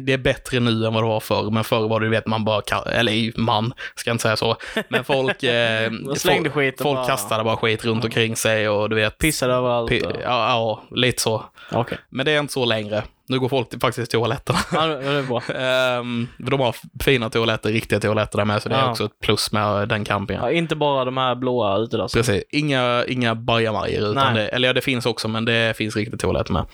det 0.00 0.12
är 0.12 0.18
bättre 0.18 0.60
nu 0.60 0.86
än 0.86 0.94
vad 0.94 1.02
det 1.02 1.08
var 1.08 1.20
förr, 1.20 1.50
men 1.50 1.64
förr 1.64 1.88
var 1.88 2.00
det, 2.00 2.06
du 2.06 2.10
vet, 2.10 2.26
man 2.26 2.44
bara, 2.44 2.62
eller 2.92 3.38
man, 3.40 3.72
ska 3.94 4.10
inte 4.10 4.22
säga 4.22 4.36
så, 4.36 4.56
men 4.88 5.04
folk, 5.04 5.42
eh, 5.42 5.90
folk, 6.24 6.54
folk 6.54 6.78
bara- 6.82 7.06
kastade 7.06 7.44
bara 7.44 7.56
skit 7.56 7.84
runt 7.84 8.04
omkring 8.04 8.36
sig 8.36 8.68
och 8.68 8.90
du 8.90 8.96
vet, 8.96 9.18
Pissade 9.18 9.54
överallt. 9.54 9.90
pi- 9.90 10.02
ja, 10.24 10.48
ja, 10.50 10.82
lite 10.96 11.22
så. 11.22 11.44
Okej. 11.72 11.98
Men 12.08 12.26
det 12.26 12.32
är 12.32 12.40
inte 12.40 12.52
så 12.52 12.64
längre. 12.64 13.02
Nu 13.28 13.40
går 13.40 13.48
folk 13.48 13.68
till, 13.70 13.80
faktiskt 13.80 14.10
till 14.10 14.18
toaletterna. 14.20 14.58
Ja, 14.72 14.86
det 14.86 15.06
är 15.06 15.22
bra. 15.22 15.42
Ehm, 15.54 16.28
de 16.38 16.60
har 16.60 16.76
fina 17.02 17.30
toaletter, 17.30 17.70
riktiga 17.72 18.00
toaletter 18.00 18.38
där 18.38 18.44
med, 18.44 18.62
så 18.62 18.68
det 18.68 18.74
är 18.74 18.78
Ja. 18.78 18.90
också 18.90 19.04
ett 19.04 19.20
plus 19.22 19.52
med 19.52 19.88
den 19.88 20.04
campingen. 20.04 20.42
Ja, 20.42 20.50
inte 20.50 20.76
bara 20.76 21.04
de 21.04 21.16
här 21.16 21.34
blåa 21.34 21.78
utedass. 21.78 22.12
Precis, 22.12 22.42
inga, 22.50 23.04
inga 23.08 23.34
bajamajor, 23.34 24.10
utan 24.10 24.34
Nej. 24.34 24.42
det, 24.42 24.48
eller 24.48 24.68
ja, 24.68 24.72
det 24.72 24.80
finns 24.80 25.06
också, 25.06 25.28
men 25.28 25.44
det 25.44 25.76
finns 25.76 25.96
riktigt 25.96 26.20
toaletter 26.20 26.52
med. 26.52 26.64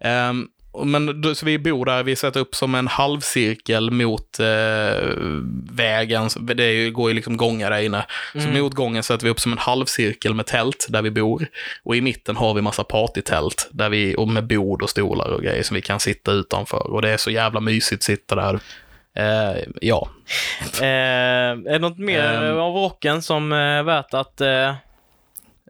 Ehm, 0.00 0.46
men 0.84 1.34
så 1.34 1.46
vi 1.46 1.58
bor 1.58 1.84
där, 1.86 2.02
vi 2.02 2.16
sätter 2.16 2.40
upp 2.40 2.54
som 2.54 2.74
en 2.74 2.88
halvcirkel 2.88 3.90
mot 3.90 4.40
eh, 4.40 5.08
vägen, 5.72 6.30
Så 6.30 6.38
det 6.38 6.72
ju, 6.72 6.90
går 6.90 7.10
ju 7.10 7.14
liksom 7.14 7.36
gångar 7.36 7.70
där 7.70 7.80
inne. 7.82 8.06
Så 8.32 8.38
Mm. 8.38 8.62
mot 8.62 8.74
gången 8.74 9.02
sätter 9.02 9.24
vi 9.24 9.30
upp 9.30 9.40
som 9.40 9.52
en 9.52 9.58
halvcirkel 9.58 10.34
med 10.34 10.46
tält 10.46 10.86
där 10.88 11.02
vi 11.02 11.10
bor. 11.10 11.46
Och 11.84 11.96
i 11.96 12.00
mitten 12.00 12.36
har 12.36 12.54
vi 12.54 12.62
massa 12.62 12.84
partytält, 12.84 13.68
där 13.72 13.88
vi, 13.88 14.14
och 14.16 14.28
med 14.28 14.46
bord 14.46 14.82
och 14.82 14.90
stolar 14.90 15.28
och 15.28 15.42
grejer 15.42 15.62
som 15.62 15.74
vi 15.74 15.80
kan 15.80 16.00
sitta 16.00 16.32
utanför. 16.32 16.90
Och 16.90 17.02
det 17.02 17.10
är 17.10 17.16
så 17.16 17.30
jävla 17.30 17.60
mysigt 17.60 18.00
att 18.00 18.02
sitta 18.04 18.34
där. 18.34 18.58
Eh, 19.16 19.62
ja, 19.80 20.08
Eh, 20.80 20.86
är 20.86 21.72
det 21.72 21.78
något 21.78 21.98
mer 21.98 22.20
Ehm. 22.22 22.58
av 22.58 22.74
rocken 22.74 23.22
som 23.22 23.52
är 23.52 23.82
värt 23.82 24.14
att... 24.14 24.40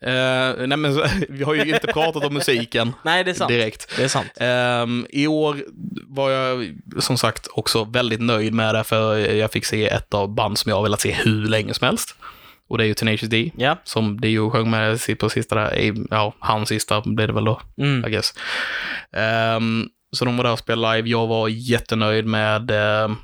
Eh, 0.06 0.14
Eh, 0.14 0.66
nej, 0.66 0.78
men 0.78 1.02
vi 1.28 1.44
har 1.44 1.54
ju 1.54 1.74
inte 1.74 1.86
pratat 1.86 2.24
om 2.24 2.34
musiken 2.34 2.92
Nej, 3.04 3.24
det 3.24 3.30
är 3.30 3.34
sant. 3.34 3.48
direkt. 3.48 3.96
Det 3.96 4.04
är 4.04 4.08
sant. 4.08 4.30
Ehm, 4.36 5.06
I 5.10 5.26
år 5.26 5.56
var 6.08 6.30
jag 6.30 6.74
som 6.98 7.18
sagt 7.18 7.48
också 7.50 7.84
väldigt 7.84 8.20
nöjd 8.20 8.54
med 8.54 8.74
det, 8.74 8.84
för 8.84 9.16
jag 9.18 9.52
fick 9.52 9.64
se 9.64 9.88
ett 9.88 10.14
av 10.14 10.34
band 10.34 10.58
som 10.58 10.68
jag 10.70 10.76
har 10.76 10.82
velat 10.82 11.00
se 11.00 11.12
hur 11.12 11.46
länge 11.48 11.74
som 11.74 11.84
helst. 11.86 12.14
Och 12.68 12.78
det 12.78 12.84
är 12.84 12.86
ju 12.86 12.94
Tenacious 12.94 13.30
D, 13.30 13.50
Ja. 13.56 13.76
som 13.84 14.20
Dio 14.20 14.50
sjöng 14.50 14.70
med 14.70 15.18
på 15.18 15.30
sista 15.30 15.54
där, 15.54 15.94
ja, 16.10 16.34
hans 16.38 16.68
sista 16.68 17.00
blev 17.00 17.26
det 17.28 17.34
väl 17.34 17.44
då, 17.44 17.60
Mm. 17.78 18.04
I 18.06 18.10
guess. 18.10 18.34
Ehm, 19.12 19.88
så 20.16 20.24
de 20.24 20.36
var 20.36 20.44
där 20.44 20.52
och 20.52 20.58
spelade 20.58 20.96
live. 20.96 21.08
Jag 21.08 21.26
var 21.26 21.48
jättenöjd 21.48 22.26
med 22.26 22.70
ehm, 22.70 23.16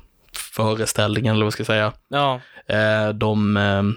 föreställningen, 0.53 1.35
eller 1.35 1.43
vad 1.45 1.53
ska 1.53 1.61
jag 1.61 1.67
säga. 1.67 1.91
Ja. 2.09 2.39
Eh, 2.67 3.09
de 3.09 3.57
ehm, 3.57 3.95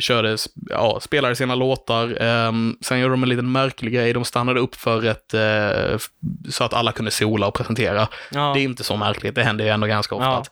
körde, 0.00 0.36
ja, 0.70 1.00
spelade 1.00 1.36
sina 1.36 1.54
låtar. 1.54 2.22
ehm, 2.22 2.76
sen 2.80 3.00
gjorde 3.00 3.12
de 3.14 3.22
en 3.22 3.28
liten 3.28 3.52
märklig 3.52 3.92
grej. 3.92 4.12
De 4.12 4.24
stannade 4.24 4.60
upp 4.60 4.74
för 4.74 5.04
ett, 5.04 5.34
f- 5.94 6.08
så 6.50 6.64
att 6.64 6.74
alla 6.74 6.92
kunde 6.92 7.10
sola 7.10 7.46
och 7.46 7.54
presentera. 7.54 8.08
Ja. 8.30 8.52
Det 8.54 8.60
är 8.60 8.64
inte 8.64 8.84
så 8.84 8.96
märkligt. 8.96 9.34
Det 9.34 9.42
händer 9.42 9.64
ju 9.64 9.70
ändå 9.70 9.86
ganska 9.86 10.14
ofta. 10.14 10.26
Ja. 10.26 10.36
Att, 10.38 10.50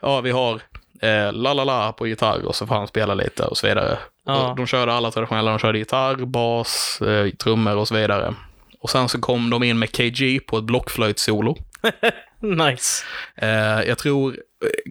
ja, 0.00 0.20
vi 0.20 0.30
har 0.30 0.60
eh, 1.02 1.32
la 1.32 1.52
la 1.54 1.64
la 1.64 1.92
på 1.92 2.06
gitarr 2.06 2.46
och 2.46 2.54
så 2.54 2.66
får 2.66 2.74
han 2.74 2.86
spela 2.88 3.14
lite 3.14 3.42
och 3.44 3.56
så 3.58 3.66
vidare. 3.66 3.98
Ja. 4.26 4.54
De 4.56 4.66
körde 4.66 4.92
alla 4.92 5.10
traditionella. 5.10 5.50
De 5.50 5.58
körde 5.58 5.78
gitarr, 5.78 6.16
bas, 6.16 7.00
eh, 7.00 7.30
trummor 7.30 7.76
och 7.76 7.88
så 7.88 7.94
vidare. 7.94 8.34
Och 8.80 8.90
sen 8.90 9.08
så 9.08 9.20
kom 9.20 9.50
de 9.50 9.62
in 9.62 9.78
med 9.78 9.96
KG 9.96 10.40
på 10.40 10.58
ett 10.58 10.64
blockflöjtssolo. 10.64 11.56
Nice. 12.40 13.04
Eh, 13.36 13.48
jag 13.88 13.98
tror, 13.98 14.36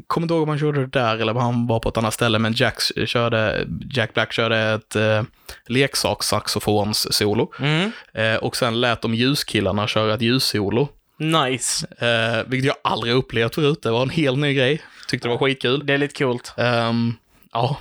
kommer 0.07 0.25
inte 0.25 0.33
ihåg 0.33 0.43
om 0.43 0.49
han 0.49 0.59
körde 0.59 0.79
det 0.79 0.99
där 0.99 1.17
eller 1.17 1.31
om 1.31 1.41
han 1.41 1.67
var 1.67 1.79
på 1.79 1.89
ett 1.89 1.97
annat 1.97 2.13
ställe, 2.13 2.39
men 2.39 2.53
Jack, 2.55 2.81
körde, 3.05 3.67
Jack 3.91 4.13
Black 4.13 4.33
körde 4.33 4.57
ett 4.59 4.95
eh, 4.95 5.23
leksakssaxofons-solo. 5.67 7.53
Mm. 7.59 7.91
Eh, 8.13 8.35
och 8.35 8.55
sen 8.55 8.81
lät 8.81 9.01
de 9.01 9.15
ljuskillarna 9.15 9.87
köra 9.87 10.13
ett 10.13 10.21
ljussolo. 10.21 10.87
Nice. 11.17 11.87
Eh, 11.97 12.43
vilket 12.47 12.67
jag 12.67 12.75
aldrig 12.83 13.13
upplevt 13.13 13.55
förut. 13.55 13.81
Det 13.83 13.91
var 13.91 14.01
en 14.01 14.09
helt 14.09 14.37
ny 14.37 14.53
grej. 14.53 14.81
Tyckte 15.07 15.27
det 15.27 15.29
var 15.29 15.37
skitkul. 15.37 15.85
Det 15.85 15.93
är 15.93 15.97
lite 15.97 16.23
coolt. 16.23 16.53
Ehm, 16.57 17.13
ja. 17.53 17.77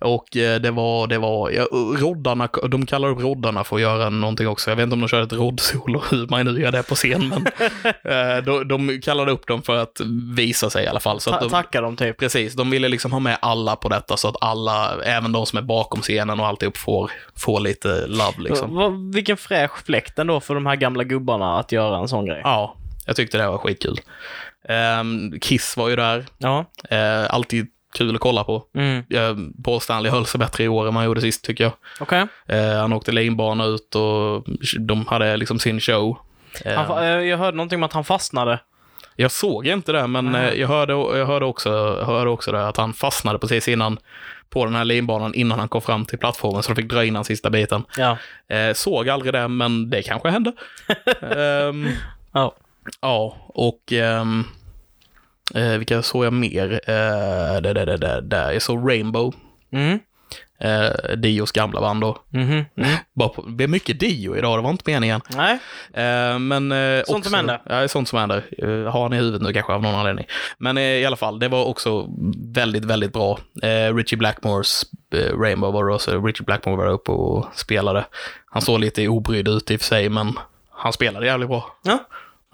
Och 0.00 0.36
eh, 0.36 0.60
det 0.60 0.70
var, 0.70 1.06
det 1.06 1.18
var, 1.18 1.50
ja, 1.50 1.66
roddarna, 2.00 2.48
de 2.68 2.86
kallar 2.86 3.08
upp 3.08 3.20
roddarna 3.20 3.64
för 3.64 3.76
att 3.76 3.82
göra 3.82 4.10
någonting 4.10 4.48
också. 4.48 4.70
Jag 4.70 4.76
vet 4.76 4.82
inte 4.82 4.94
om 4.94 5.00
de 5.00 5.08
körde 5.08 5.22
ett 5.24 5.32
roddsolo, 5.32 6.02
hur 6.10 6.26
man 6.30 6.46
nu 6.46 6.60
gör 6.60 6.72
det 6.72 6.82
på 6.82 6.94
scen, 6.94 7.28
men 7.28 7.46
eh, 8.12 8.44
de, 8.44 8.68
de 8.68 9.00
kallade 9.00 9.32
upp 9.32 9.46
dem 9.46 9.62
för 9.62 9.76
att 9.76 10.00
visa 10.36 10.70
sig 10.70 10.84
i 10.84 10.88
alla 10.88 11.00
fall. 11.00 11.20
Så 11.20 11.30
Ta- 11.30 11.40
de, 11.40 11.50
Tacka 11.50 11.80
dem 11.80 11.96
typ. 11.96 12.18
Precis, 12.18 12.54
de 12.54 12.70
ville 12.70 12.88
liksom 12.88 13.12
ha 13.12 13.18
med 13.18 13.38
alla 13.42 13.76
på 13.76 13.88
detta 13.88 14.16
så 14.16 14.28
att 14.28 14.36
alla, 14.40 15.02
även 15.04 15.32
de 15.32 15.46
som 15.46 15.58
är 15.58 15.62
bakom 15.62 16.00
scenen 16.02 16.40
och 16.40 16.46
alltihop 16.46 16.76
får, 16.76 17.10
får 17.36 17.60
lite 17.60 18.06
love 18.06 18.34
liksom. 18.38 19.10
Vilken 19.14 19.36
fräsch 19.36 19.84
fläkt 19.86 20.18
ändå 20.18 20.40
för 20.40 20.54
de 20.54 20.66
här 20.66 20.76
gamla 20.76 21.04
gubbarna 21.04 21.58
att 21.58 21.72
göra 21.72 21.98
en 21.98 22.08
sån 22.08 22.26
grej. 22.26 22.40
Ja, 22.44 22.76
jag 23.06 23.16
tyckte 23.16 23.38
det 23.38 23.48
var 23.48 23.58
skitkul. 23.58 24.00
Ehm, 24.68 25.38
Kiss 25.40 25.76
var 25.76 25.88
ju 25.88 25.96
där, 25.96 26.26
Ja. 26.38 26.64
Eh, 26.90 27.34
alltid 27.34 27.66
kul 27.96 28.14
att 28.14 28.20
kolla 28.20 28.44
på. 28.44 28.62
Mm. 28.74 28.96
Uh, 29.14 29.48
Paul 29.64 29.80
Stanley 29.80 30.12
höll 30.12 30.26
sig 30.26 30.38
bättre 30.38 30.64
i 30.64 30.68
år 30.68 30.88
än 30.88 30.94
man 30.94 31.04
gjorde 31.04 31.20
sist 31.20 31.44
tycker 31.44 31.64
jag. 31.64 31.72
Okej. 32.00 32.26
Eh, 32.46 32.76
han 32.80 32.92
åkte 32.92 33.12
linbana 33.12 33.64
ut 33.64 33.94
och 33.94 34.44
de 34.80 35.06
hade 35.06 35.36
liksom 35.36 35.58
sin 35.58 35.80
show. 35.80 36.16
Eh, 36.64 36.74
Han 36.82 36.98
eh, 37.04 37.08
Jag 37.10 37.38
hörde 37.38 37.56
någonting 37.56 37.76
om 37.78 37.82
att 37.82 37.92
han 37.92 38.04
fastnade. 38.04 38.58
jag 39.16 39.30
såg 39.30 39.66
inte 39.66 39.92
det, 39.92 40.06
men 40.06 40.34
eh, 40.34 40.50
jag, 40.52 40.68
hörde, 40.68 40.92
jag 40.92 41.26
hörde, 41.26 41.44
också, 41.46 41.70
hörde 42.04 42.30
också 42.30 42.52
det, 42.52 42.68
att 42.68 42.76
han 42.76 42.92
fastnade 42.94 43.38
precis 43.38 43.68
innan 43.68 43.98
på 44.50 44.64
den 44.64 44.74
här 44.74 44.84
linbanan 44.84 45.34
innan 45.34 45.58
han 45.58 45.68
kom 45.68 45.82
fram 45.82 46.04
till 46.04 46.18
plattformen, 46.18 46.62
så 46.62 46.72
de 46.72 46.82
fick 46.82 46.90
dra 46.90 47.04
in 47.04 47.14
den 47.14 47.24
sista 47.24 47.50
biten. 47.50 47.84
Ja. 47.96 48.18
Eh, 48.56 48.72
såg 48.74 49.08
aldrig 49.08 49.32
det, 49.32 49.48
men 49.48 49.90
det 49.90 50.02
kanske 50.02 50.28
hände. 50.30 50.52
Ehm, 51.36 51.88
Ja. 52.32 52.54
ja, 53.00 53.36
och 53.48 53.92
ehm, 53.92 54.44
eh, 55.54 55.78
vilka 55.78 56.02
såg 56.02 56.24
jag 56.24 56.32
mer? 56.32 56.72
Eh, 56.72 57.60
där, 57.60 57.74
där, 57.74 57.96
där, 57.96 58.20
där. 58.20 58.52
Jag 58.52 58.62
såg 58.62 58.90
Rainbow, 58.90 59.34
Mm. 59.72 59.98
eh, 60.60 61.16
Dios 61.16 61.52
gamla 61.52 61.80
band 61.80 62.00
då. 62.00 62.18
Mhm. 62.28 62.64
Mm. 62.76 62.90
Bara 63.14 63.28
på, 63.28 63.42
det 63.42 63.52
blev 63.52 63.70
mycket 63.70 64.00
Dio 64.00 64.36
idag, 64.36 64.58
det 64.58 64.62
var 64.62 64.70
inte 64.70 64.90
meningen. 64.90 65.20
Nej. 65.36 65.58
Eh, 65.94 66.38
men 66.38 66.72
eh, 66.72 67.02
Sånt 67.04 67.18
också, 67.18 67.30
som 67.30 67.34
händer. 67.36 67.60
Ja, 67.68 67.88
sånt 67.88 68.08
som 68.08 68.18
händer. 68.18 68.42
Uh, 68.62 68.86
har 68.90 69.02
han 69.02 69.12
i 69.12 69.16
huvudet 69.16 69.42
nu 69.42 69.52
kanske 69.52 69.72
av 69.72 69.82
någon 69.82 69.94
anledning. 69.94 70.26
Men 70.58 70.76
eh, 70.78 70.82
i 70.82 71.04
alla 71.06 71.16
fall, 71.16 71.38
det 71.38 71.48
var 71.48 71.64
också 71.64 72.06
väldigt, 72.54 72.84
väldigt 72.84 73.12
bra. 73.12 73.38
Eh, 73.62 73.94
Richie 73.94 74.16
Blackmores 74.18 74.82
eh, 75.14 75.38
Rainbow 75.38 75.72
var 75.72 75.84
det 75.88 75.94
också. 75.94 76.22
Richie 76.26 76.44
Blackmore 76.44 76.76
var 76.76 76.86
uppe 76.86 77.12
och 77.12 77.46
spelade. 77.54 78.04
Han 78.50 78.62
såg 78.62 78.80
lite 78.80 79.08
obrydd 79.08 79.48
ut 79.48 79.70
i 79.70 79.76
och 79.76 79.80
för 79.80 79.86
sig, 79.86 80.08
men 80.08 80.32
han 80.70 80.92
spelade 80.92 81.26
jävligt 81.26 81.48
bra. 81.48 81.76
Ja. 81.84 81.98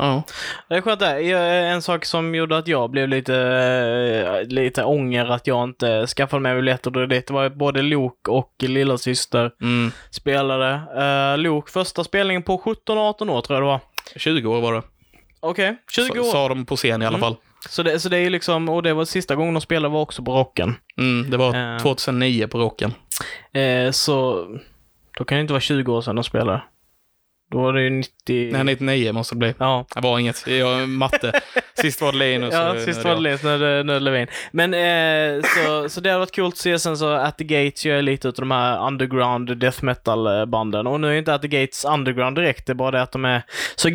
Ja. 0.03 0.23
Det 0.69 0.75
är 0.75 0.81
skönt 0.81 1.01
det. 1.01 1.31
En 1.69 1.83
sak 1.83 2.05
som 2.05 2.35
gjorde 2.35 2.59
att 2.59 2.69
jag 2.69 2.91
blev 2.91 3.09
lite, 3.09 3.37
eh, 3.37 4.49
lite 4.49 4.85
ånger 4.85 5.27
att 5.31 5.47
jag 5.47 5.65
inte 5.65 6.07
skaffade 6.07 6.41
mig 6.41 6.55
biljetter 6.57 6.91
då 6.91 7.07
dit 7.07 7.31
var 7.31 7.49
både 7.51 7.83
Luke 7.83 8.31
och 8.31 8.53
lillasyster 8.59 9.51
Mm. 9.63 9.93
spelade. 10.11 10.81
Uh, 11.33 11.39
Luke 11.39 11.73
första 11.73 12.05
spelningen 12.05 12.43
på 12.43 12.59
17-18 12.59 13.31
år 13.31 13.41
tror 13.41 13.57
jag 13.57 13.63
det 13.63 13.67
var. 13.67 13.81
20 14.17 14.47
år 14.51 14.61
var 14.61 14.73
det. 14.75 14.83
Okej, 15.41 15.77
20 15.93 16.15
Sa- 16.15 16.21
år. 16.21 16.25
Sa 16.25 16.49
de 16.49 16.67
på 16.67 16.77
scen 16.77 17.03
i 17.03 17.07
alla 17.07 17.17
Mm. 17.17 17.21
fall. 17.21 17.37
Så 17.69 17.83
det, 17.83 18.01
så 18.01 18.09
det 18.09 18.19
är 18.19 18.31
liksom, 18.31 18.69
och 18.69 18.83
det 18.83 18.95
var 18.95 19.05
sista 19.05 19.35
gången 19.35 19.55
de 19.55 19.61
spelade 19.61 19.95
var 19.95 20.01
också 20.01 20.23
på 20.23 20.33
rocken. 20.35 20.75
Mm, 20.99 21.31
det 21.31 21.37
var 21.37 21.55
Eh. 21.75 21.79
2009 21.79 22.47
på 22.47 22.59
rocken. 22.59 22.95
Eh, 23.53 23.91
så 23.91 24.47
då 25.19 25.25
kan 25.25 25.37
det 25.37 25.41
inte 25.41 25.53
vara 25.53 25.61
20 25.61 25.93
år 25.95 26.01
sedan 26.03 26.17
de 26.17 26.25
spelade. 26.25 26.63
Då 27.53 27.59
var 27.63 27.73
det 27.73 27.83
ju 27.83 27.91
90... 27.91 28.49
Nej, 28.53 28.65
99 28.65 29.13
måste 29.13 29.35
det 29.35 29.39
bli. 29.39 29.55
Ja, 29.59 29.87
Det 29.95 30.01
var 30.01 30.19
inget. 30.19 30.47
Jag 30.47 30.89
matte. 30.89 31.41
Sist 31.75 32.01
var 32.03 32.13
det 32.13 32.19
Linus. 32.19 32.55
Ja, 32.55 32.75
sist 32.79 33.05
var 33.05 33.15
det 33.15 33.21
Linus, 33.21 33.43
nu 33.43 33.51
är 33.51 33.59
det, 33.59 33.83
nu 33.83 34.01
Levin. 34.01 34.27
Men 34.53 34.75
eh, 34.75 35.43
så, 35.43 35.89
så 35.89 36.01
det 36.01 36.09
hade 36.11 36.19
varit 36.19 36.35
coolt 36.37 36.55
att 36.55 36.59
se 36.59 36.79
sen 36.79 36.97
så 36.97 37.13
At 37.13 37.39
the 37.39 37.45
Gates 37.45 37.85
gör 37.85 38.03
lite 38.03 38.29
av 38.29 38.35
de 38.35 38.51
här 38.51 38.87
underground 38.87 39.57
death 39.59 39.85
metal 39.85 40.47
banden. 40.47 40.87
Och 40.87 41.01
nu 41.01 41.09
är 41.09 41.13
inte 41.19 41.35
At 41.35 41.43
the 41.43 41.49
Gates 41.49 41.85
underground 41.85 42.37
direkt, 42.37 42.67
det 42.67 42.73
är 42.73 42.75
bara 42.75 42.91
det 42.91 43.03
att 43.03 43.13
de 43.13 43.25
är 43.25 43.43
så 43.77 43.89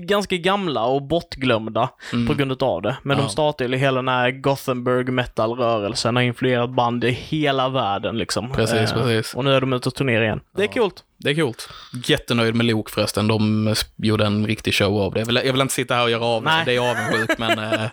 ganska 0.00 0.36
gamla 0.36 0.84
och 0.84 1.02
bortglömda 1.02 1.88
Mm. 2.12 2.26
på 2.26 2.34
grund 2.34 2.62
av 2.62 2.82
det. 2.82 2.96
Men 3.02 3.16
Ja. 3.16 3.22
de 3.22 3.28
startade 3.30 3.70
ju 3.70 3.76
hela 3.76 3.96
den 3.96 4.08
här 4.08 4.30
Gothenburg 4.30 5.08
metal-rörelsen, 5.12 6.16
har 6.16 6.22
influerat 6.22 6.70
band 6.70 7.04
i 7.04 7.10
hela 7.10 7.68
världen 7.68 8.18
liksom. 8.18 8.52
Precis, 8.52 8.92
Eh, 8.92 9.02
precis. 9.02 9.34
Och 9.34 9.44
nu 9.44 9.54
är 9.54 9.60
de 9.60 9.72
ute 9.72 9.88
och 9.88 9.94
turnerar 9.94 10.22
igen. 10.24 10.40
Det 10.56 10.62
är 10.62 10.66
coolt. 10.66 11.02
Det 11.18 11.30
är 11.30 11.34
coolt. 11.34 11.68
Jättenöjd 12.04 12.54
med 12.54 12.66
Lok 12.66 12.90
förresten. 12.90 13.28
De 13.28 13.74
gjorde 13.96 14.26
en 14.26 14.46
riktig 14.46 14.74
show 14.74 15.00
av 15.02 15.12
det. 15.12 15.18
Jag 15.20 15.26
vill, 15.26 15.36
jag 15.44 15.52
vill 15.52 15.60
inte 15.60 15.74
sitta 15.74 15.94
här 15.94 16.02
och 16.02 16.10
göra 16.10 16.24
av 16.24 16.42
mig. 16.42 16.52
Nej. 16.56 16.64
Det 16.66 16.74
är 16.76 16.90
avundsjuk, 16.90 17.38
men 17.38 17.58
eh, 17.72 17.90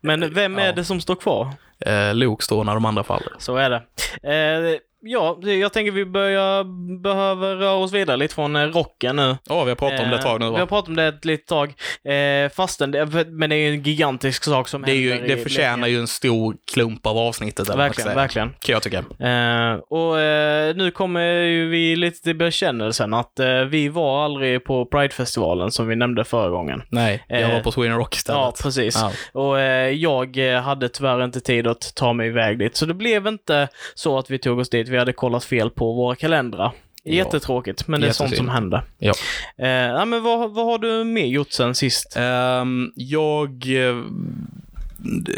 Men 0.00 0.34
vem 0.34 0.58
är 0.58 0.66
Ja. 0.66 0.72
det 0.72 0.84
som 0.84 1.00
står 1.00 1.14
kvar? 1.16 1.52
eh, 1.80 2.14
Lok 2.14 2.42
står 2.42 2.64
när 2.64 2.74
de 2.74 2.84
andra 2.84 3.04
faller. 3.04 3.32
Så 3.38 3.56
är 3.56 3.70
det. 3.70 3.82
Eh, 4.22 4.78
ja, 5.04 5.38
jag 5.42 5.72
tänker 5.72 5.92
vi 5.92 6.04
börjar, 6.04 6.64
behöver 7.02 7.56
röra 7.56 7.72
oss 7.74 7.92
vidare 7.92 8.16
lite 8.16 8.34
från 8.34 8.56
eh, 8.56 8.62
rocken 8.62 9.16
nu. 9.16 9.36
Ja, 9.48 9.64
vi 9.64 9.70
har 9.70 9.76
pratat 9.76 10.00
om 10.00 10.10
det 10.10 10.16
ett 10.16 10.22
tag 10.22 10.40
nu 10.40 10.46
Eh, 10.46 10.50
Vi 10.52 10.56
har 10.58 10.60
va? 10.60 10.66
pratat 10.66 10.88
om 10.88 10.96
det 10.96 11.04
ett 11.06 11.24
litet 11.24 11.46
tag. 11.46 11.74
Eh, 12.14 12.50
fastän 12.50 12.90
det, 12.90 13.06
men 13.28 13.50
det 13.50 13.56
är 13.56 13.68
ju 13.68 13.74
en 13.74 13.82
gigantisk 13.82 14.44
sak 14.44 14.68
som 14.68 14.82
Det, 14.82 14.90
är 14.90 14.94
ju, 14.96 15.10
händer 15.12 15.28
det 15.28 15.40
i 15.40 15.42
förtjänar 15.42 15.88
ju 15.88 15.98
en 15.98 16.06
stor 16.06 16.56
klump 16.72 17.06
av 17.06 17.18
avsnittet. 17.18 17.66
ska 17.66 17.76
Verkligen, 17.76 18.14
verkligen. 18.14 18.48
Kan 18.60 18.72
jag 18.72 18.82
tycka. 18.82 18.98
Eh, 19.28 19.74
och 19.74 20.20
eh, 20.20 20.76
nu 20.76 20.90
kommer 20.90 21.20
ju 21.42 21.68
vi 21.68 21.96
lite 21.96 22.22
till 22.22 22.36
bekännelsen 22.36 23.14
att 23.14 23.38
eh, 23.40 23.60
vi 23.60 23.88
var 23.88 24.24
aldrig 24.24 24.64
på 24.64 24.86
Pride-festivalen 24.86 25.70
som 25.70 25.88
vi 25.88 25.96
nämnde 25.96 26.24
förra 26.24 26.48
gången. 26.50 26.82
Nej, 26.88 27.24
jag 27.28 27.40
Eh, 27.40 27.52
var 27.52 27.60
på 27.60 27.72
Sweden 27.72 27.96
Rock 27.96 28.16
istället. 28.16 28.38
Ja, 28.40 28.54
precis. 28.62 28.94
Ja. 29.00 29.12
Och 29.40 29.60
eh, 29.60 29.90
jag 29.90 30.54
eh, 30.54 30.60
hade 30.60 30.88
tyvärr 30.88 31.24
inte 31.24 31.40
tid 31.40 31.66
att 31.66 31.92
ta 31.94 32.12
mig 32.12 32.28
iväg 32.28 32.58
dit, 32.58 32.76
så 32.76 32.86
det 32.86 32.94
blev 32.94 33.26
inte 33.26 33.68
så 33.94 34.18
att 34.18 34.30
vi 34.30 34.38
tog 34.38 34.58
oss 34.58 34.70
dit. 34.70 34.88
Vi 34.94 34.98
hade 34.98 35.12
kollat 35.12 35.44
fel 35.44 35.70
på 35.70 35.92
våra 35.92 36.16
kalendrar. 36.16 36.72
Jättetråkigt, 37.04 37.88
men 37.88 38.00
det 38.00 38.06
är 38.06 38.12
sånt 38.12 38.36
som 38.36 38.48
händer. 38.48 38.82
Ja. 38.98 39.12
Eh, 39.58 39.68
ja, 39.68 40.04
men 40.04 40.22
vad, 40.22 40.54
vad 40.54 40.66
har 40.66 40.78
du 40.78 41.04
mer 41.04 41.26
gjort 41.26 41.52
sen 41.52 41.74
sist? 41.74 42.16
Ehm, 42.16 42.92
jag 42.94 43.50
eh, 43.88 43.96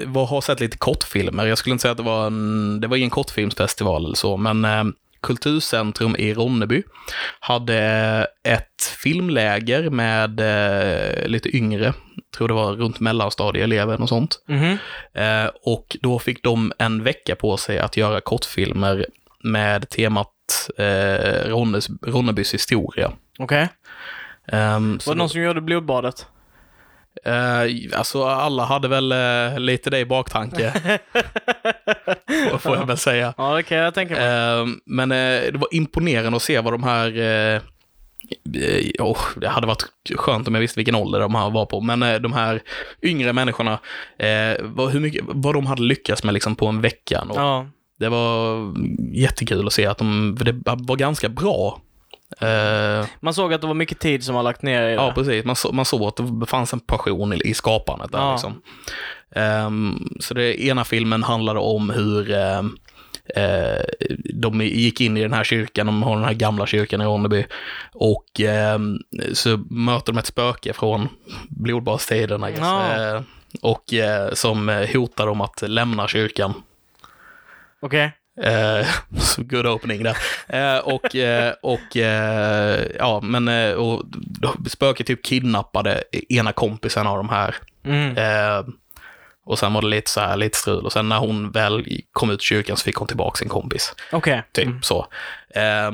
var, 0.06 0.26
har 0.26 0.40
sett 0.40 0.60
lite 0.60 0.78
kortfilmer. 0.78 1.46
Jag 1.46 1.58
skulle 1.58 1.72
inte 1.72 1.82
säga 1.82 1.92
att 1.92 1.98
det 1.98 2.02
var 2.02 2.26
en, 2.26 2.80
det 2.80 2.86
var 2.86 2.96
ingen 2.96 3.10
kortfilmsfestival 3.10 4.04
eller 4.04 4.14
så, 4.14 4.36
men 4.36 4.64
eh, 4.64 4.84
Kulturcentrum 5.22 6.16
i 6.16 6.34
Ronneby 6.34 6.82
hade 7.40 7.80
ett 8.48 8.82
filmläger 9.02 9.90
med 9.90 10.40
eh, 10.40 11.28
lite 11.28 11.56
yngre, 11.56 11.92
tror 12.36 12.48
det 12.48 12.54
var 12.54 12.72
runt 12.72 13.00
mellanstadieelever 13.00 14.02
och 14.02 14.08
sånt. 14.08 14.44
Mhm. 14.48 14.78
Eh, 15.14 15.50
och 15.62 15.96
då 16.02 16.18
fick 16.18 16.42
de 16.42 16.72
en 16.78 17.02
vecka 17.02 17.36
på 17.36 17.56
sig 17.56 17.78
att 17.78 17.96
göra 17.96 18.20
kortfilmer 18.20 19.06
med 19.52 19.88
temat 19.88 20.70
eh, 20.78 21.48
Ronnes, 21.48 21.88
Ronnebys 22.02 22.54
historia. 22.54 23.12
Okej. 23.38 23.68
Ehm, 24.48 25.00
så 25.00 25.10
Var 25.10 25.14
det 25.14 25.18
någon 25.18 25.28
som 25.28 25.40
gjorde 25.42 25.60
blodbadet? 25.60 26.26
Eh, 27.24 27.98
alltså 27.98 28.24
alla 28.24 28.64
hade 28.64 28.88
väl 28.88 29.12
eh, 29.12 29.58
lite 29.58 29.90
det 29.90 29.98
i 29.98 30.04
baktanke. 30.06 30.72
får- 32.58 32.76
jag 32.76 32.86
väl 32.86 32.96
säga. 32.98 33.34
Ja, 33.36 33.54
det 33.54 33.62
kan 33.62 33.78
jag 33.78 33.94
tänka 33.94 34.14
mig. 34.14 34.24
Eh, 34.26 34.66
Men 34.86 35.12
eh, 35.12 35.52
det 35.52 35.58
var 35.58 35.68
imponerande 35.74 36.36
att 36.36 36.42
se 36.42 36.60
vad 36.60 36.72
de 36.72 36.82
här 36.84 37.60
oh, 38.98 39.18
det 39.36 39.48
hade 39.48 39.66
varit 39.66 39.84
skönt 40.16 40.48
om 40.48 40.54
jag 40.54 40.60
visste 40.60 40.78
vilken 40.78 40.94
ålder 40.94 41.20
de 41.20 41.34
här 41.34 41.50
var 41.50 41.66
på, 41.66 41.80
men 41.80 42.22
de 42.22 42.32
här 42.32 42.62
yngre 43.02 43.32
människorna, 43.32 43.78
vad, 44.62 44.90
hur 44.90 45.00
mycket, 45.00 45.24
vad 45.26 45.54
de 45.54 45.66
hade 45.66 45.82
lyckats 45.82 46.24
med 46.24 46.34
liksom 46.34 46.56
på 46.56 46.66
en 46.66 46.80
vecka. 46.80 47.20
Och 47.30 47.36
Ja. 47.36 47.66
Det 47.98 48.08
var 48.08 48.58
jättekul 49.12 49.66
att 49.66 49.72
se 49.72 49.86
att 49.86 49.98
de, 49.98 50.36
det 50.40 50.60
var 50.64 50.96
ganska 50.96 51.28
bra. 51.28 51.80
Eh, 52.40 53.06
Man 53.20 53.34
såg 53.34 53.52
att 53.54 53.60
det 53.60 53.66
var 53.66 53.74
mycket 53.74 53.98
tid 53.98 54.24
som 54.24 54.34
har 54.34 54.42
lagt 54.42 54.62
ner 54.62 54.82
i 54.82 54.86
det. 54.86 54.92
Ja, 54.92 55.12
precis. 55.14 55.44
Man, 55.44 55.56
så, 55.56 55.72
man 55.72 55.84
såg 55.84 56.02
att 56.02 56.40
det 56.40 56.46
fanns 56.46 56.72
en 56.72 56.80
passion 56.80 57.32
i, 57.32 57.36
i 57.44 57.54
skapandet 57.54 58.12
där. 58.12 58.18
Ja. 58.18 58.32
Liksom. 58.32 58.62
Ehm, 59.34 60.08
så 60.20 60.34
det 60.34 60.62
ena 60.64 60.84
filmen 60.84 61.22
handlade 61.22 61.60
om 61.60 61.90
hur 61.90 62.30
ehm, 62.34 62.76
eh, 63.36 63.84
de 64.34 64.60
gick 64.60 65.00
in 65.00 65.16
i 65.16 65.22
den 65.22 65.32
här 65.32 65.44
kyrkan, 65.44 65.86
de 65.86 66.02
har 66.02 66.16
den 66.16 66.24
här 66.24 66.34
gamla 66.34 66.66
kyrkan 66.66 67.00
i 67.00 67.04
Ronneby, 67.04 67.44
och 67.92 68.40
ehm, 68.40 68.98
så 69.32 69.56
möter 69.70 70.12
de 70.12 70.18
ett 70.18 70.26
spöke 70.26 70.72
från 70.72 71.08
guess, 72.50 72.60
Ja. 72.60 73.14
eh, 73.16 73.22
och 73.62 73.94
eh, 73.94 74.32
som 74.32 74.68
eh, 74.68 74.88
hotar 74.92 75.26
dem 75.26 75.40
att 75.40 75.62
lämna 75.62 76.08
kyrkan. 76.08 76.54
Okej. 77.80 78.12
Eh, 78.42 78.86
så 79.18 79.42
good 79.42 79.66
opening 79.66 80.02
där. 80.02 80.16
Eh, 80.48 80.78
och, 80.78 81.16
eh, 81.16 81.54
och 81.62 81.96
eh, 81.96 82.86
ja, 82.98 83.20
men 83.20 83.48
eh, 83.48 83.72
och, 83.72 84.02
spöket 84.68 85.06
typ 85.06 85.24
kidnappade 85.24 86.02
ena 86.28 86.52
kompisen 86.52 87.06
av 87.06 87.16
de 87.16 87.28
här. 87.28 87.56
Mm. 87.84 88.16
Eh, 88.16 88.64
och 89.46 89.58
sen 89.58 89.72
var 89.72 89.82
det 89.82 89.88
lite 89.88 90.10
så 90.10 90.20
här, 90.20 90.36
lite 90.36 90.58
strul. 90.58 90.84
Och 90.84 90.92
sen 90.92 91.08
när 91.08 91.18
hon 91.18 91.50
väl 91.50 91.86
kom 92.12 92.30
ut 92.30 92.40
ur 92.40 92.44
kyrkan 92.44 92.76
så 92.76 92.84
fick 92.84 92.96
hon 92.96 93.08
tillbaka 93.08 93.36
sin 93.36 93.48
kompis. 93.48 93.94
Okej. 94.12 94.42
Typ 94.52 94.66
Mm. 94.66 94.82
så. 94.82 95.06
Eh, 95.54 95.90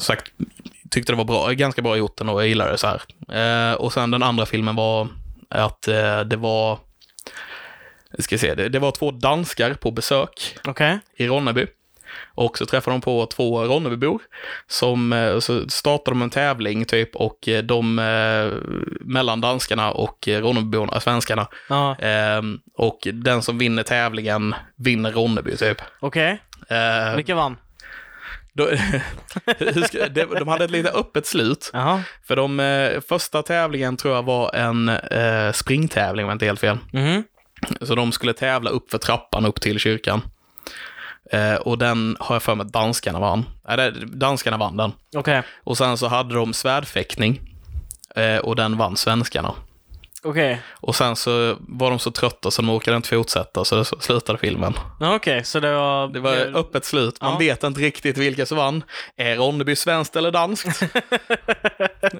sagt, 0.00 0.32
tyckte 0.90 1.12
det 1.12 1.16
var 1.16 1.24
bra, 1.24 1.50
ganska 1.50 1.82
bra 1.82 1.96
gjort 1.96 2.16
den 2.18 2.28
och 2.28 2.40
jag 2.40 2.48
gillade 2.48 2.70
det 2.70 2.78
så 2.78 2.86
här. 2.86 3.02
Eh, 3.70 3.74
och 3.74 3.92
sen 3.92 4.10
den 4.10 4.22
andra 4.22 4.46
filmen 4.46 4.76
var 4.76 5.08
att 5.48 5.88
eh, 5.88 6.20
det 6.20 6.36
var, 6.36 6.78
jag 8.16 8.24
ska 8.24 8.38
se, 8.38 8.54
det, 8.54 8.68
det 8.68 8.78
var 8.78 8.90
två 8.90 9.10
danskar 9.10 9.74
på 9.74 9.90
besök 9.90 10.58
Okej. 10.64 10.98
i 11.16 11.26
Ronneby. 11.26 11.66
Och 12.34 12.58
så 12.58 12.66
träffade 12.66 12.94
de 12.94 13.00
på 13.00 13.26
två 13.26 13.64
Ronnebybor 13.64 14.20
som, 14.66 15.12
eh, 15.12 15.38
så 15.38 15.68
startade 15.68 16.14
de 16.14 16.22
en 16.22 16.30
tävling 16.30 16.84
typ 16.84 17.16
och 17.16 17.48
eh, 17.48 17.62
de, 17.62 17.98
eh, 17.98 18.70
mellan 19.00 19.40
danskarna 19.40 19.90
och 19.90 20.28
Ronnebyborna, 20.28 21.00
svenskarna. 21.00 21.46
Ja. 21.68 21.96
Ehm, 21.98 22.58
och 22.76 22.98
den 23.12 23.42
som 23.42 23.58
vinner 23.58 23.82
tävlingen 23.82 24.54
vinner 24.76 25.12
Ronneby 25.12 25.56
typ. 25.56 25.82
Okej. 26.00 26.42
Eh, 26.68 27.16
Vilka 27.16 27.34
vann? 27.34 27.56
de, 30.10 30.24
de 30.38 30.48
hade 30.48 30.64
ett 30.64 30.70
lite 30.70 30.90
öppet 30.90 31.26
slut. 31.26 31.70
Jaha. 31.72 32.02
För 32.26 32.36
de 32.36 33.00
första 33.08 33.42
tävlingen 33.42 33.96
tror 33.96 34.14
jag 34.14 34.22
var 34.22 34.54
en 34.54 34.88
eh, 34.88 35.52
springtävling, 35.52 36.24
om 36.24 36.28
jag 36.28 36.34
inte 36.34 36.46
helt 36.46 36.60
fel. 36.60 36.78
Mhm. 36.92 37.24
Så 37.80 37.94
de 37.94 38.12
skulle 38.12 38.32
tävla 38.32 38.70
upp 38.70 38.90
för 38.90 38.98
trappan 38.98 39.46
upp 39.46 39.60
till 39.60 39.78
kyrkan. 39.78 40.20
Eh, 41.32 41.54
och 41.54 41.78
den 41.78 42.16
har 42.20 42.34
jag 42.34 42.42
för 42.42 42.54
mig 42.54 42.66
att 42.66 42.72
danskarna 42.72 43.18
vann. 43.20 43.44
Det- 43.66 43.90
danskarna 44.06 44.56
vann 44.56 44.76
den. 44.76 44.92
Okej. 45.16 45.42
Och 45.64 45.78
sen 45.78 45.98
så 45.98 46.06
hade 46.08 46.34
de 46.34 46.52
svärdfäktning. 46.52 47.40
Eh, 48.16 48.36
och 48.36 48.56
den 48.56 48.76
vann 48.76 48.96
svenskarna. 48.96 49.54
Okej. 50.24 50.60
Och 50.80 50.94
sen 50.96 51.16
så 51.16 51.56
var 51.60 51.90
de 51.90 51.98
så 51.98 52.10
trötta 52.10 52.50
så 52.50 52.62
de 52.62 52.70
orkade 52.70 52.96
inte 52.96 53.08
fortsätta, 53.08 53.64
så 53.64 53.84
slutade 53.84 54.38
filmen. 54.38 54.74
Okej, 55.00 55.44
så 55.44 55.60
det 55.60 55.74
var... 55.74 56.08
Det 56.08 56.20
var 56.20 56.36
öppet 56.56 56.84
slut. 56.84 57.20
Man 57.22 57.32
Ja. 57.32 57.38
vet 57.38 57.64
inte 57.64 57.80
riktigt 57.80 58.18
vilka 58.18 58.46
som 58.46 58.56
vann. 58.58 58.82
Är 59.16 59.36
Ronneby 59.36 59.76
svenskt 59.76 60.16
eller 60.16 60.30
danskt? 60.30 60.82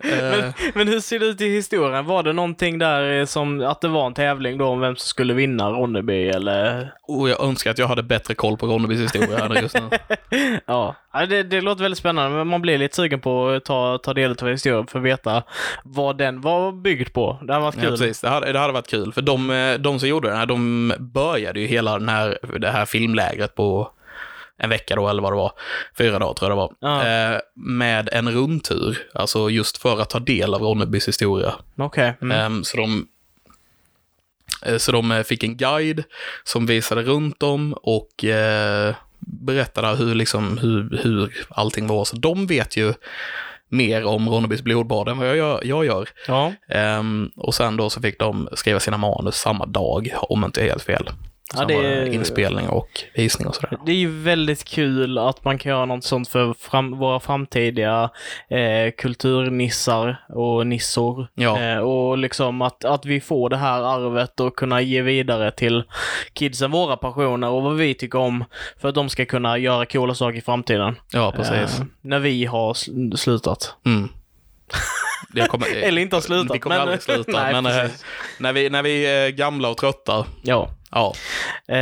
eh, 0.03 0.51
Men 0.75 0.89
hur 0.89 1.01
ser 1.01 1.19
det 1.19 1.27
ut 1.27 1.41
i 1.41 1.49
historien? 1.49 2.05
Var 2.07 2.23
det 2.23 2.33
någonting 2.33 2.79
där 2.79 3.19
eh, 3.21 3.25
som 3.25 3.63
att 3.67 3.81
det 3.81 3.89
var 3.89 4.07
en 4.07 4.15
tävling 4.15 4.59
då 4.59 4.67
om 4.67 4.81
vem 4.81 4.97
som 4.97 5.07
skulle 5.09 5.35
vinna 5.35 5.71
Ronneby 5.71 6.29
eller? 6.29 6.93
och 7.03 7.29
jag 7.29 7.41
önskar 7.45 7.71
att 7.71 7.79
jag 7.79 7.89
hade 7.89 8.03
bättre 8.03 8.35
koll 8.35 8.57
på 8.57 8.67
Ronnebys 8.67 9.01
historia 9.01 9.39
än 9.39 9.53
just 9.63 9.75
nu. 9.75 9.91
Ja, 10.67 10.95
det, 11.29 11.43
det 11.43 11.61
låter 11.61 11.83
väldigt 11.83 11.99
spännande, 11.99 12.37
men 12.37 12.47
man 12.47 12.63
blir 12.63 12.79
lite 12.79 12.97
sugen 12.97 13.21
på 13.21 13.49
att 13.49 13.65
ta, 13.65 13.99
ta 13.99 14.15
del 14.15 14.37
av 14.43 14.49
historien 14.49 14.87
för 14.87 14.99
att 14.99 15.05
veta 15.05 15.43
vad 15.85 16.19
den 16.19 16.41
var 16.41 16.73
byggd 16.73 17.13
på. 17.13 17.39
Det 17.43 17.53
hade 17.53 17.63
varit 17.65 17.75
Ja, 17.91 17.97
precis. 17.97 18.21
Det 18.21 18.29
hade, 18.29 18.53
det 18.53 18.59
hade 18.59 18.73
varit 18.73 18.91
kul, 18.91 19.13
för 19.13 19.23
de, 19.23 19.51
eh, 19.51 19.79
de 19.79 20.01
som 20.01 20.09
gjorde 20.09 20.29
den 20.29 20.37
här, 20.37 20.47
de 20.47 20.93
började 20.99 21.61
ju 21.61 21.67
hela 21.67 21.99
den 21.99 22.09
här, 22.09 22.39
det 22.59 22.71
här 22.71 22.85
filmlägret 22.85 23.55
på 23.55 23.91
en 24.59 24.71
vecka 24.71 24.97
då, 24.97 25.09
eller 25.09 25.23
vad 25.23 25.33
det 25.33 25.37
var. 25.37 25.53
Fyra 25.99 26.19
dagar 26.19 26.35
tror 26.35 26.51
jag 26.51 26.59
det 26.59 26.61
var. 26.61 26.75
Ja. 26.81 27.07
Eh, 27.07 27.41
med 27.55 28.09
en 28.13 28.31
rundtur, 28.33 28.99
alltså 29.15 29.51
just 29.51 29.79
för 29.79 30.01
att 30.01 30.11
ta 30.11 30.19
del 30.19 30.55
av 30.55 30.63
Ronnebys 30.63 31.09
historia. 31.09 31.55
Okej. 31.77 32.15
Mm. 32.23 32.39
Ehm, 32.39 32.65
så 32.65 32.77
de 32.77 33.09
eh, 34.67 34.77
så 34.77 34.93
de 34.93 35.13
eh, 35.13 35.23
fick 35.23 35.45
en 35.45 35.57
guide 35.57 36.05
som 36.45 36.67
visade 36.67 37.03
runt 37.03 37.43
om 37.43 37.73
och 37.73 38.25
eh, 38.25 38.95
berättade 39.19 39.97
hur, 39.97 40.15
liksom, 40.15 40.59
hur, 40.59 41.01
hur 41.03 41.47
allting 41.49 41.87
var. 41.87 42.05
Så 42.05 42.17
de 42.17 42.47
vet 42.47 42.77
ju 42.77 42.95
mer 43.69 44.05
om 44.05 44.29
Ronnebys 44.29 44.63
blodbad 44.63 45.09
än 45.09 45.19
vad 45.19 45.29
jag 45.29 45.37
gör. 45.37 45.61
Jag 45.65 45.85
gör. 45.85 46.09
Ja. 46.27 46.53
Ehm, 46.69 47.31
och 47.37 47.55
sen 47.55 47.77
då 47.77 47.91
så 47.91 48.01
fick 48.01 48.19
de 48.19 48.49
skriva 48.53 48.81
sina 48.81 48.97
manus 48.97 49.37
samma 49.37 49.67
dag, 49.67 50.15
om 50.17 50.45
inte 50.45 50.63
helt 50.63 50.83
fel. 50.83 51.11
Ja, 51.57 51.65
det 51.65 51.75
är- 51.75 52.13
inspelning 52.15 52.69
och 52.69 52.89
visning 53.15 53.49
och 53.49 53.55
sådär. 53.55 53.79
Det 53.87 53.93
är 53.93 53.97
ju 53.97 54.21
väldigt 54.23 54.65
kul 54.65 55.19
att 55.19 55.45
man 55.45 55.59
kan 55.59 55.71
göra 55.73 55.85
något 55.85 56.05
sånt 56.05 56.29
för 56.29 56.53
fram, 56.59 56.99
våra 56.99 57.21
framtida 57.21 58.11
eh, 58.51 58.91
kulturnissar 58.99 60.17
och 60.29 60.67
nissor. 60.67 61.29
Ja. 61.35 61.61
Eh, 61.63 61.79
och 61.79 62.19
liksom 62.19 62.63
att, 62.63 62.85
att 62.85 63.07
vi 63.07 63.21
får 63.21 63.51
det 63.51 63.57
här 63.57 63.83
arvet 63.83 64.41
och 64.41 64.57
kunna 64.57 64.81
ge 64.81 65.03
vidare 65.03 65.51
till 65.51 65.85
kidsen 66.33 66.71
våra 66.71 66.97
passioner 66.97 67.49
och 67.49 67.63
vad 67.63 67.77
vi 67.77 67.95
tycker 67.95 68.19
om 68.19 68.45
för 68.81 68.89
att 68.89 68.95
de 68.95 69.09
ska 69.09 69.25
kunna 69.25 69.59
göra 69.59 69.87
coola 69.87 70.15
saker 70.15 70.39
i 70.39 70.43
framtiden. 70.43 70.97
Ja, 71.13 71.33
precis. 71.37 71.79
Eh, 71.81 71.85
när 72.01 72.19
vi 72.19 72.45
har 72.45 72.73
sl- 72.75 73.17
slutat. 73.17 73.75
Mm. 73.87 74.09
Kommer, 75.49 75.67
Eller 75.83 76.03
inte 76.03 76.17
har 76.17 76.21
slutat. 76.21 76.55
Vi 76.57 76.59
kommer 76.61 76.77
men- 76.77 76.83
aldrig 76.83 77.03
sluta, 77.03 77.33
Nej, 77.43 77.53
men 77.53 77.67
eh, 77.67 77.73
precis. 77.83 78.05
när 78.39 78.53
vi, 78.53 78.71
när 78.71 78.83
vi 78.83 79.07
är 79.07 79.29
gamla 79.31 79.69
och 79.69 79.77
trötta, 79.77 80.27
Ja. 80.43 80.71
Ja. 80.91 81.15
Eh, 81.69 81.79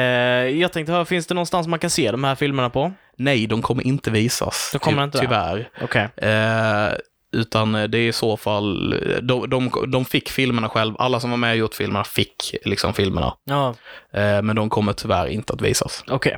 jag 0.60 0.72
tänkte 0.72 0.92
höra, 0.92 1.04
finns 1.04 1.26
det 1.26 1.34
någonstans 1.34 1.66
man 1.66 1.78
kan 1.78 1.90
se 1.90 2.10
de 2.10 2.24
här 2.24 2.34
filmerna 2.34 2.70
på? 2.70 2.92
Nej, 3.16 3.46
de 3.46 3.62
kommer 3.62 3.86
inte 3.86 4.10
visas. 4.10 4.70
De 4.72 4.78
kommer 4.78 4.98
ty- 4.98 5.04
inte? 5.04 5.18
Tyvärr. 5.18 5.68
Okej. 5.82 6.08
Eh, 6.16 6.88
utan 7.32 7.72
det 7.72 7.98
är 7.98 8.08
i 8.08 8.12
så 8.12 8.36
fall, 8.36 8.90
de, 9.22 9.50
de, 9.50 9.70
de 9.92 10.04
fick 10.04 10.28
filmerna 10.30 10.68
själv, 10.68 10.94
alla 10.98 11.20
som 11.20 11.30
var 11.30 11.36
med 11.36 11.50
och 11.50 11.56
gjort 11.56 11.74
filmerna 11.74 12.04
fick 12.04 12.54
liksom 12.64 12.94
filmerna. 12.94 13.34
Ja, 13.44 13.74
Eh, 14.12 14.42
men 14.42 14.56
de 14.56 14.70
kommer 14.70 14.92
tyvärr 14.92 15.26
inte 15.26 15.52
att 15.52 15.60
visas. 15.62 16.04
okej. 16.08 16.36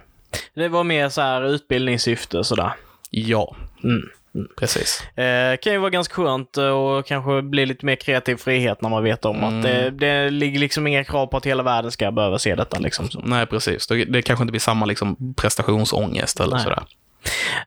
Det 0.55 0.69
var 0.69 0.85
mer 0.85 1.09
så 1.09 1.21
här 1.21 1.43
utbildningssyfte 1.43 2.45
sådär. 2.45 2.73
Ja, 3.11 3.57
Mm. 3.85 4.09
Precis. 4.57 5.03
Eh, 5.19 5.57
kan 5.57 5.73
ju 5.73 5.79
vara 5.79 5.91
ganska 5.91 6.15
skönt 6.15 6.57
och 6.57 7.07
kanske 7.07 7.43
bli 7.43 7.67
lite 7.67 7.87
mer 7.87 7.97
kreativ 7.97 8.37
frihet 8.37 8.83
när 8.83 8.89
man 8.89 9.05
vet 9.05 9.25
om 9.25 9.37
Mm. 9.37 9.57
att 9.57 9.63
det, 9.63 9.91
det 9.91 10.31
ligger 10.31 10.61
liksom 10.61 10.87
inga 10.87 11.05
krav 11.05 11.27
på 11.27 11.37
att 11.37 11.47
hela 11.47 11.63
världen 11.63 11.91
ska 11.91 12.11
behöva 12.13 12.39
se 12.39 12.55
detta 12.55 12.79
liksom. 12.79 13.09
Nej, 13.25 13.47
precis. 13.47 13.87
Det, 13.87 14.05
det 14.05 14.23
kanske 14.23 14.43
inte 14.43 14.53
blir 14.53 14.61
samma 14.61 14.87
liksom, 14.87 15.35
prestationsångest 15.35 16.41
eller 16.41 16.55
Nej. 16.57 16.65
sådär. 16.65 16.83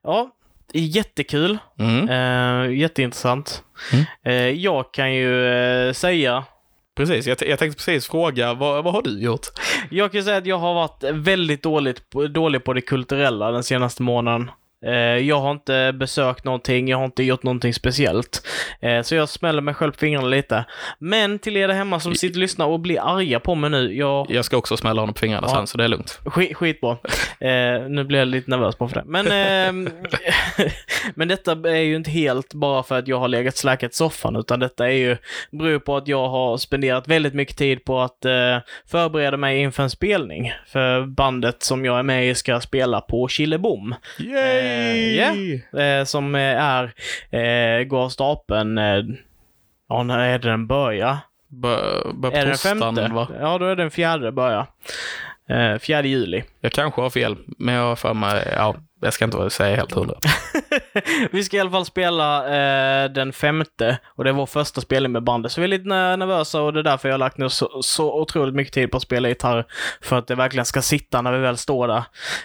Ja, 0.03 0.31
jättekul. 0.73 1.57
Mm. 1.79 2.09
Eh, 2.09 2.77
jätteintressant. 2.79 3.63
Mm. 3.93 4.05
Eh, 4.25 4.33
jag 4.59 4.93
kan 4.93 5.13
ju 5.13 5.47
eh, 5.47 5.93
säga 5.93 6.43
Precis, 6.95 7.27
jag, 7.27 7.37
jag 7.41 7.59
tänkte 7.59 7.77
precis 7.77 8.07
fråga, 8.07 8.53
vad, 8.53 8.83
vad 8.83 8.93
har 8.93 9.01
du 9.01 9.21
gjort? 9.21 9.47
Jag 9.89 10.11
kan 10.11 10.23
säga 10.23 10.37
att 10.37 10.45
jag 10.45 10.57
har 10.57 10.73
varit 10.73 11.03
väldigt 11.11 11.63
dåligt 11.63 12.11
dålig 12.29 12.63
på 12.63 12.73
det 12.73 12.81
kulturella 12.81 13.51
den 13.51 13.63
senaste 13.63 14.03
månaden. 14.03 14.51
Eh, 14.85 14.93
Jag 15.17 15.39
har 15.39 15.51
inte 15.51 15.93
besökt 15.99 16.43
någonting, 16.45 16.87
jag 16.87 16.97
har 16.97 17.05
inte 17.05 17.23
gjort 17.23 17.43
någonting 17.43 17.73
speciellt. 17.73 18.47
Eh, 18.81 19.01
Så 19.01 19.15
jag 19.15 19.29
smäller 19.29 19.61
mig 19.61 19.73
själv 19.73 19.91
på 19.91 19.97
fingrarna 19.97 20.27
lite. 20.27 20.65
Men 20.99 21.39
till 21.39 21.57
er 21.57 21.67
där 21.67 21.75
hemma 21.75 21.99
som 21.99 22.15
sitter 22.15 22.35
och 22.35 22.41
lyssnar 22.41 22.65
och 22.65 22.79
blir 22.79 22.99
arga 23.17 23.39
på 23.39 23.55
mig 23.55 23.69
nu, 23.69 23.95
jag... 23.95 24.27
Jag 24.31 24.45
ska 24.45 24.57
också 24.57 24.77
smälla 24.77 25.01
honom 25.01 25.13
på 25.13 25.19
fingrarna 25.19 25.47
Ja. 25.49 25.55
sen, 25.55 25.67
så 25.67 25.77
det 25.77 25.83
är 25.83 25.87
lugnt. 25.87 26.19
Skit, 26.25 26.57
skitbra. 26.57 26.91
Eh, 27.39 27.89
nu 27.89 28.03
blir 28.03 28.19
jag 28.19 28.27
lite 28.27 28.49
nervös 28.49 28.77
bara 28.77 28.89
för 28.89 28.95
det. 28.95 29.03
Men, 29.05 29.27
ehm, 29.31 29.89
men 31.15 31.27
detta 31.27 31.51
är 31.51 31.75
ju 31.81 31.95
inte 31.95 32.11
helt 32.11 32.53
bara 32.53 32.83
för 32.83 32.99
att 32.99 33.07
jag 33.07 33.19
har 33.19 33.27
legat 33.27 33.57
släkat 33.57 33.91
i 33.91 33.95
soffan, 33.95 34.35
utan 34.35 34.59
detta 34.59 34.87
är 34.87 34.91
ju, 34.95 35.17
beror 35.51 35.79
på 35.79 35.97
att 35.97 36.07
jag 36.07 36.29
har 36.29 36.57
spenderat 36.57 37.07
väldigt 37.07 37.33
mycket 37.33 37.57
tid 37.57 37.85
på 37.85 37.99
att 37.99 38.17
förbereda 38.91 39.37
mig 39.37 39.59
inför 39.59 39.83
en 39.83 39.89
spelning. 39.89 40.53
För 40.67 41.05
bandet 41.05 41.63
som 41.63 41.85
jag 41.85 41.99
är 41.99 42.03
med 42.03 42.29
i 42.29 42.35
ska 42.35 42.59
spela 42.59 43.01
på 43.01 43.27
Killebom. 43.27 43.95
Yay! 44.19 44.70
Ja. 45.17 45.79
Eh, 45.81 46.05
som 46.05 46.35
eh, 46.35 46.41
är, 46.41 46.93
eh, 47.29 47.83
går 47.83 47.99
av 48.03 48.09
stapeln, 48.09 48.77
ja 49.89 50.03
när 50.03 50.19
är 50.19 50.39
det 50.39 50.49
den 50.49 50.67
börjar? 50.67 51.17
Bör, 51.47 52.13
bör 52.13 52.31
Är 52.31 52.45
det 52.45 52.51
den 52.51 52.57
femte? 52.57 53.07
va? 53.07 53.27
Ja, 53.39 53.57
då 53.57 53.65
är 53.65 53.69
det 53.69 53.83
den 53.83 53.91
fjärde 53.91 54.31
börjar. 54.31 54.67
Fjärde 55.79 56.07
juli. 56.07 56.43
Jag 56.61 56.71
kanske 56.71 57.01
har 57.01 57.09
fel, 57.09 57.37
men 57.57 57.75
jag 57.75 57.83
har 57.83 57.95
för 57.95 58.13
mig, 58.13 58.53
ja, 58.55 58.75
jag 59.01 59.13
ska 59.13 59.25
inte 59.25 59.49
säga 59.49 59.75
helt 59.75 59.91
hundra. 59.91 60.15
vi 61.31 61.43
ska 61.43 61.57
i 61.57 61.59
alla 61.59 61.71
fall 61.71 61.85
spela 61.85 62.37
eh, 63.03 63.11
den 63.11 63.33
femte 63.33 63.97
och 64.05 64.23
det 64.23 64.29
är 64.29 64.33
vår 64.33 64.45
första 64.45 64.81
spelning 64.81 65.11
med 65.11 65.23
bandet. 65.23 65.51
Så 65.51 65.61
vi 65.61 65.65
är 65.65 65.69
lite 65.69 65.89
ner- 65.89 66.17
nervösa 66.17 66.61
och 66.61 66.73
det 66.73 66.79
är 66.79 66.83
därför 66.83 67.09
jag 67.09 67.13
har 67.13 67.19
lagt 67.19 67.37
ner 67.37 67.47
så, 67.47 67.81
så 67.81 68.21
otroligt 68.21 68.55
mycket 68.55 68.73
tid 68.73 68.91
på 68.91 68.97
att 68.97 69.03
spela 69.03 69.29
gitarr. 69.29 69.65
För 70.01 70.17
att 70.17 70.27
det 70.27 70.35
verkligen 70.35 70.65
ska 70.65 70.81
sitta 70.81 71.21
när 71.21 71.31
vi 71.31 71.37
väl 71.39 71.57
står 71.57 71.87
där. 71.87 72.03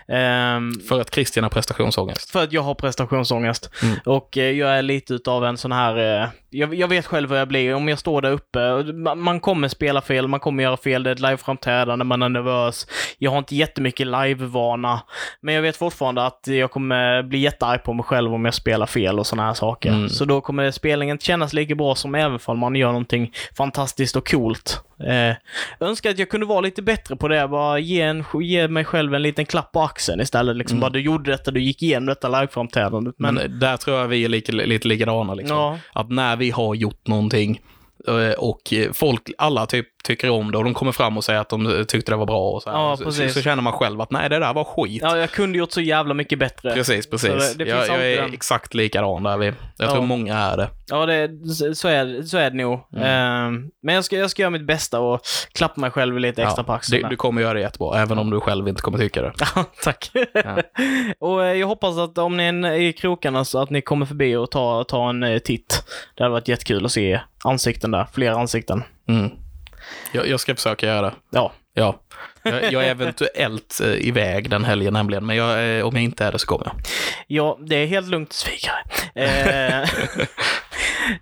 Ehm, 0.08 0.72
För 0.88 1.00
att 1.00 1.14
Christian 1.14 1.42
har 1.44 1.50
prestationsångest. 1.50 2.30
för 2.30 2.42
att 2.42 2.52
jag 2.52 2.62
har 2.62 2.74
prestationsångest. 2.74 3.70
Mm. 3.82 3.96
Och 4.04 4.38
eh, 4.38 4.50
jag 4.50 4.78
är 4.78 4.82
lite 4.82 5.14
utav 5.14 5.44
en 5.44 5.56
sån 5.56 5.72
här... 5.72 6.22
Eh, 6.22 6.28
jag, 6.50 6.74
jag 6.74 6.88
vet 6.88 7.06
själv 7.06 7.28
vad 7.28 7.40
jag 7.40 7.48
blir 7.48 7.74
om 7.74 7.88
jag 7.88 7.98
står 7.98 8.22
där 8.22 8.30
uppe. 8.32 8.82
man 9.14 9.40
kommer 9.40 9.68
spela 9.68 10.00
fel, 10.00 10.28
man 10.28 10.40
kommer 10.40 10.62
göra 10.62 10.76
fel, 10.76 11.02
det 11.02 11.10
är 11.10 11.14
ett 11.14 11.20
liveframträdande, 11.20 12.04
man 12.04 12.22
är 12.22 12.28
nervös. 12.28 12.86
Jag 13.18 13.30
har 13.30 13.38
inte 13.38 13.56
jättemycket 13.56 14.05
livevana. 14.06 15.02
Men 15.40 15.54
jag 15.54 15.62
vet 15.62 15.76
fortfarande 15.76 16.26
att 16.26 16.40
jag 16.46 16.70
kommer 16.70 17.22
bli 17.22 17.38
jättearg 17.38 17.82
på 17.82 17.92
mig 17.92 18.04
själv 18.04 18.34
om 18.34 18.44
jag 18.44 18.54
spelar 18.54 18.86
fel 18.86 19.18
och 19.18 19.26
såna 19.26 19.46
här 19.46 19.54
saker. 19.54 19.88
Mm. 19.88 20.08
Så 20.08 20.24
då 20.24 20.40
kommer 20.40 20.70
spelningen 20.70 21.18
kännas 21.18 21.52
lika 21.52 21.74
bra 21.74 21.94
som 21.94 22.14
även 22.14 22.38
om 22.46 22.58
man 22.58 22.76
gör 22.76 22.88
någonting 22.88 23.32
fantastiskt 23.56 24.16
och 24.16 24.28
coolt. 24.28 24.82
Eh, 25.00 25.36
önskar 25.80 26.10
att 26.10 26.18
jag 26.18 26.28
kunde 26.28 26.46
vara 26.46 26.60
lite 26.60 26.82
bättre 26.82 27.16
på 27.16 27.28
det. 27.28 27.48
Bara 27.48 27.78
ge, 27.78 28.00
en, 28.00 28.24
ge 28.40 28.68
mig 28.68 28.84
själv 28.84 29.14
en 29.14 29.22
liten 29.22 29.46
klapp 29.46 29.72
på 29.72 29.82
axeln 29.82 30.20
istället. 30.20 30.56
Liksom 30.56 30.80
bara 30.80 30.90
du 30.90 31.00
gjorde 31.00 31.30
detta, 31.30 31.50
du 31.50 31.60
gick 31.60 31.82
igenom 31.82 32.06
detta 32.06 32.28
liveframträdandet. 32.28 33.14
Men, 33.18 33.34
Men, 33.34 33.58
där 33.58 33.76
tror 33.76 33.98
jag 33.98 34.08
vi 34.08 34.24
är 34.24 34.28
lite, 34.28 34.52
lite 34.52 34.88
likadana. 34.88 35.34
Liksom. 35.34 35.56
Ja. 35.56 35.78
Att 35.92 36.10
när 36.10 36.36
vi 36.36 36.50
har 36.50 36.74
gjort 36.74 37.06
någonting 37.06 37.60
och 38.38 38.74
folk, 38.92 39.30
alla 39.38 39.66
typ 39.66 39.86
tycker 40.04 40.30
om 40.30 40.52
det 40.52 40.58
och 40.58 40.64
de 40.64 40.74
kommer 40.74 40.92
fram 40.92 41.16
och 41.16 41.24
säger 41.24 41.40
att 41.40 41.48
de 41.48 41.84
tyckte 41.88 42.12
det 42.12 42.16
var 42.16 42.26
bra 42.26 42.50
och 42.50 42.62
så. 42.62 42.70
Ja, 42.70 42.96
så, 42.96 43.12
så 43.12 43.42
känner 43.42 43.62
man 43.62 43.72
själv 43.72 44.00
att 44.00 44.10
nej, 44.10 44.28
det 44.28 44.38
där 44.38 44.54
var 44.54 44.64
skit. 44.64 45.02
ja, 45.02 45.16
jag 45.18 45.30
kunde 45.30 45.58
gjort 45.58 45.72
så 45.72 45.80
jävla 45.80 46.14
mycket 46.14 46.38
bättre. 46.38 46.72
Precis, 46.74 47.10
precis. 47.10 47.54
Det- 47.54 47.64
det 47.64 47.70
jag, 47.70 47.88
jag 47.88 48.12
är 48.12 48.22
den. 48.22 48.32
exakt 48.32 48.74
likadan 48.74 49.22
där. 49.22 49.36
Vi. 49.36 49.46
Jag 49.46 49.54
Ja. 49.78 49.90
tror 49.92 50.02
många 50.02 50.38
är 50.38 50.56
det. 50.56 50.68
Ja, 50.88 51.06
det, 51.06 51.28
så- 51.74 51.88
är, 51.88 52.22
så 52.22 52.38
är 52.38 52.50
det 52.50 52.56
nog. 52.56 52.80
Ehm, 52.96 53.70
men 53.82 53.94
jag 53.94 54.04
ska, 54.04 54.16
jag 54.16 54.30
ska 54.30 54.42
göra 54.42 54.50
mitt 54.50 54.66
bästa 54.66 55.00
och 55.00 55.20
klappa 55.54 55.80
mig 55.80 55.90
själv 55.90 56.18
lite 56.18 56.42
extra 56.42 56.64
på 56.64 56.72
axeln. 56.72 57.02
du, 57.02 57.08
du 57.08 57.16
kommer 57.16 57.42
göra 57.42 57.54
det 57.54 57.60
jättebra, 57.60 57.98
även 58.02 58.18
om 58.18 58.30
du 58.30 58.40
själv 58.40 58.68
inte 58.68 58.82
kommer 58.82 58.98
tycka 58.98 59.22
det. 59.22 59.32
Ja, 59.54 59.64
tack. 59.82 60.10
och 61.18 61.44
eh, 61.44 61.52
jag 61.54 61.66
hoppas 61.66 61.98
att 61.98 62.18
om 62.18 62.36
ni 62.36 62.44
är 62.44 62.72
i 62.72 62.92
krokarna 62.92 63.44
så 63.44 63.58
att 63.58 63.70
ni 63.70 63.82
kommer 63.82 64.06
förbi 64.06 64.36
och 64.36 64.50
tar, 64.50 64.84
tar 64.84 65.08
en 65.10 65.22
eh, 65.22 65.38
titt. 65.38 65.84
Det 66.16 66.22
hade 66.22 66.32
varit 66.32 66.48
jättekul 66.48 66.84
att 66.84 66.92
se 66.92 67.20
ansikten 67.44 67.90
där, 67.90 68.06
fler 68.12 68.30
ansikten. 68.30 68.84
Mm. 69.08 69.30
Jag, 70.12 70.28
jag 70.28 70.40
ska 70.40 70.54
försöka 70.54 70.86
göra 70.86 71.02
det. 71.02 71.12
Ja, 71.30 71.52
Ja. 71.78 72.00
Jag, 72.42 72.72
jag 72.72 72.84
är 72.84 72.90
eventuellt 72.90 73.80
eh, 73.84 74.08
iväg 74.08 74.50
den 74.50 74.64
helgen 74.64 74.92
nämligen, 74.92 75.26
men 75.26 75.36
jag, 75.36 75.78
eh, 75.78 75.86
om 75.86 75.94
jag 75.94 76.04
inte 76.04 76.24
är 76.24 76.32
det 76.32 76.38
så 76.38 76.46
kommer 76.46 76.64
jag. 76.66 76.74
ja 77.26 77.58
det 77.66 77.76
är 77.76 77.86
helt 77.86 78.08
lugnt 78.08 78.32
svikare. 78.32 78.76
Eh, 79.14 79.82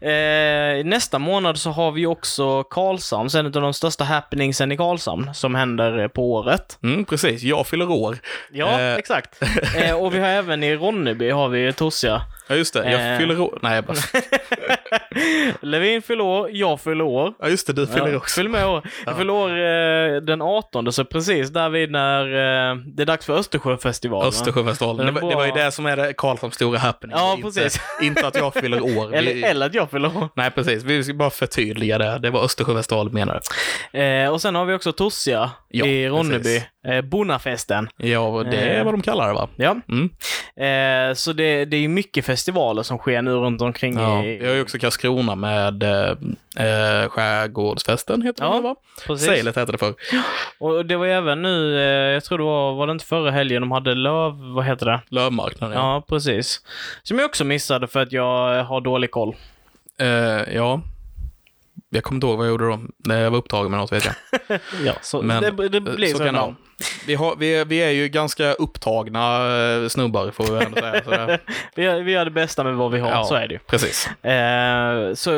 eh, 0.08 0.84
nästa 0.84 1.18
månad 1.18 1.58
så 1.58 1.70
har 1.70 1.92
vi 1.92 2.06
också 2.06 2.62
Karlshamns, 2.64 3.34
en 3.34 3.46
av 3.46 3.52
de 3.52 3.74
största 3.74 4.04
happeningsen 4.04 4.72
i 4.72 4.76
Karlshamn, 4.76 5.34
som 5.34 5.54
händer 5.54 6.08
på 6.08 6.32
året. 6.32 6.78
Mm, 6.82 7.04
precis, 7.04 7.42
jag 7.42 7.66
fyller 7.66 7.90
år. 7.90 8.18
Ja, 8.52 8.80
Eh. 8.80 8.94
exakt. 8.94 9.42
Eh, 9.76 9.94
och 9.96 10.14
vi 10.14 10.18
har 10.18 10.28
även 10.28 10.62
i 10.62 10.76
Ronneby 10.76 11.30
har 11.30 11.48
vi 11.48 11.72
Tossia. 11.72 12.22
Ja, 12.46 12.54
just 12.56 12.74
det. 12.74 12.90
Jag 12.90 13.12
Eh. 13.12 13.18
fyller 13.18 13.40
år. 13.40 13.58
Nej, 13.62 13.74
jag 13.74 13.84
bara... 13.84 13.96
Levin 15.60 16.02
fyller 16.02 16.24
år, 16.24 16.50
jag 16.52 16.80
fyller 16.80 17.04
år. 17.04 17.34
Ja, 17.38 17.48
just 17.48 17.66
det. 17.66 17.72
Du 17.72 17.86
fyller 17.86 18.08
Ja, 18.08 18.16
också. 18.16 18.34
Fyller 18.40 18.50
med 18.50 18.66
år. 18.66 18.88
Jag 19.06 19.16
fyller 19.16 19.32
år 19.32 19.48
eh, 19.50 20.20
den 20.20 20.42
18, 20.42 20.92
så 20.92 21.04
precis 21.04 21.50
därvid 21.50 21.90
när 21.90 22.24
eh, 22.70 22.76
det 22.76 23.02
är 23.02 23.06
dags 23.06 23.26
för 23.26 23.36
Östersjöfestivalen. 23.38 24.28
Östersjöfestivalen. 24.28 25.06
Det, 25.14 25.20
var- 25.20 25.30
det 25.30 25.36
var 25.36 25.46
ju 25.46 25.52
det 25.52 25.72
som 25.72 25.86
är 25.86 26.12
Karlshamns 26.12 26.54
stora 26.54 26.78
happening. 26.78 27.16
Ja, 27.18 27.32
inte, 27.32 27.42
precis. 27.42 27.80
Inte 28.02 28.26
att 28.26 28.36
jag 28.36 28.54
fyller 28.54 28.80
år. 28.98 29.14
Eller, 29.14 29.34
Vi, 29.34 29.42
eller 29.44 29.66
att 29.66 29.74
jag 29.74 29.90
fyller 29.90 30.16
år. 30.16 30.28
Nej, 30.36 30.50
precis. 30.50 30.82
Vi 30.84 31.04
ska 31.04 31.14
bara 31.14 31.30
förtydliga 31.30 31.98
det. 31.98 32.18
Det 32.18 32.30
var 32.30 32.44
Östersjöfestivalen 32.44 33.12
menar 33.14 33.40
Eh, 33.92 34.28
och 34.32 34.40
sen 34.40 34.54
har 34.54 34.64
vi 34.64 34.74
också 34.74 34.92
Tossia 34.92 35.50
Ja, 35.68 35.86
i 35.86 36.08
Ronneby. 36.08 36.38
precis. 36.38 36.62
Eh, 36.84 37.00
Bonnafesten. 37.00 37.88
Ja, 37.96 38.44
det 38.50 38.56
är 38.56 38.78
Eh. 38.78 38.84
vad 38.84 38.94
de 38.94 39.02
kallar 39.02 39.28
det 39.28 39.34
va? 39.34 39.48
Ja. 39.56 39.76
Mm. 39.88 40.10
Eh, 40.56 41.14
så 41.14 41.32
det, 41.32 41.64
det 41.64 41.76
är 41.76 41.88
mycket 41.88 42.24
festivaler 42.24 42.82
som 42.82 42.98
sker 42.98 43.22
nu 43.22 43.30
runt 43.30 43.60
omkring 43.62 43.94
Ja, 43.98 44.24
i... 44.24 44.36
vi 44.38 44.46
har 44.46 44.54
ju 44.54 44.62
också 44.62 44.78
Karlskrona 44.78 45.34
med 45.34 45.82
eh, 45.82 46.10
eh, 46.66 47.08
Skärgårdsfesten, 47.08 48.22
heter 48.22 48.44
Ja, 48.44 48.54
det 48.54 48.60
va? 48.60 48.74
precis. 49.06 49.26
Sailet 49.26 49.56
heter 49.56 49.72
det 49.72 49.78
för. 49.78 49.94
Och 50.58 50.86
det 50.86 50.96
var 50.96 51.04
ju 51.06 51.12
även 51.12 51.42
nu, 51.42 51.72
jag 52.14 52.24
tror 52.24 52.38
det 52.38 52.44
var, 52.44 52.74
var 52.74 52.86
det 52.86 52.92
inte 52.92 53.04
förra 53.04 53.30
helgen, 53.30 53.62
de 53.62 53.70
hade 53.72 53.94
löv, 53.94 54.32
vad 54.54 54.64
heter 54.64 54.86
det? 54.86 55.00
Lövmarknaden, 55.08 55.76
ja. 55.78 55.94
Ja, 55.94 56.04
precis. 56.08 56.60
Som 57.02 57.18
jag 57.18 57.26
också 57.26 57.44
missade 57.44 57.86
för 57.86 58.00
att 58.00 58.12
jag 58.12 58.64
har 58.64 58.80
dålig 58.80 59.10
koll. 59.10 59.36
Eh, 60.00 60.08
ja. 60.54 60.80
Jag 61.90 62.04
kommer 62.04 62.16
inte 62.16 62.26
ihåg 62.26 62.36
vad 62.36 62.46
jag 62.46 62.50
gjorde 62.50 62.66
då. 62.68 62.78
Jag 63.14 63.30
var 63.30 63.38
upptagen 63.38 63.70
med 63.70 63.80
något 63.80 63.92
vet 63.92 64.04
jag. 64.04 64.14
Ja, 64.84 64.92
så 65.02 65.22
Men 65.22 65.42
det, 65.56 65.68
det 65.68 65.80
blir 65.80 66.08
så, 66.12 66.18
så 66.18 66.24
kan 66.24 66.34
det. 66.34 66.54
Vi, 67.06 67.14
har, 67.14 67.36
vi, 67.36 67.54
är, 67.56 67.64
vi 67.64 67.82
är 67.82 67.90
ju 67.90 68.08
ganska 68.08 68.52
upptagna 68.52 69.36
eh, 69.82 69.88
snubbar, 69.88 70.30
får 70.30 70.44
vi 70.58 70.64
ändå 70.64 70.80
säga. 70.80 71.02
Så 71.04 71.10
Vi, 71.74 72.02
vi 72.02 72.12
gör 72.12 72.24
det 72.24 72.30
bästa 72.30 72.64
med 72.64 72.74
vad 72.74 72.90
vi 72.92 72.98
har, 73.00 73.10
Ja. 73.10 73.24
så 73.24 73.34
är 73.34 73.48
det 73.48 73.54
ju. 73.54 73.58
precis. 73.58 74.06
Eh, 74.24 75.14
så 75.14 75.30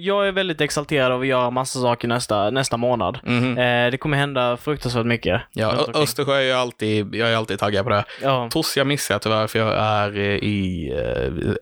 jag 0.00 0.28
är 0.28 0.32
väldigt 0.32 0.60
exalterad 0.60 1.12
av 1.12 1.20
att 1.20 1.26
göra 1.26 1.50
massa 1.50 1.80
saker 1.80 2.08
nästa, 2.08 2.50
nästa 2.50 2.76
månad. 2.76 3.18
Mhm. 3.22 3.58
Eh, 3.58 3.90
det 3.90 3.98
kommer 3.98 4.16
hända 4.16 4.56
fruktansvärt 4.56 5.06
mycket. 5.06 5.42
Ja. 5.52 5.72
Östersjö 5.94 6.34
är 6.34 6.40
ju 6.42 6.52
alltid, 6.52 7.14
jag 7.14 7.28
är 7.32 7.36
alltid 7.36 7.58
taggad 7.58 7.84
på 7.84 7.90
det. 7.90 8.04
Ja, 8.22 8.48
Tossia 8.50 8.84
missar 8.84 9.14
jag 9.14 9.22
tyvärr, 9.22 9.46
för 9.46 9.58
jag 9.58 9.74
är 9.78 10.18
eh, 10.18 10.24
i 10.36 10.92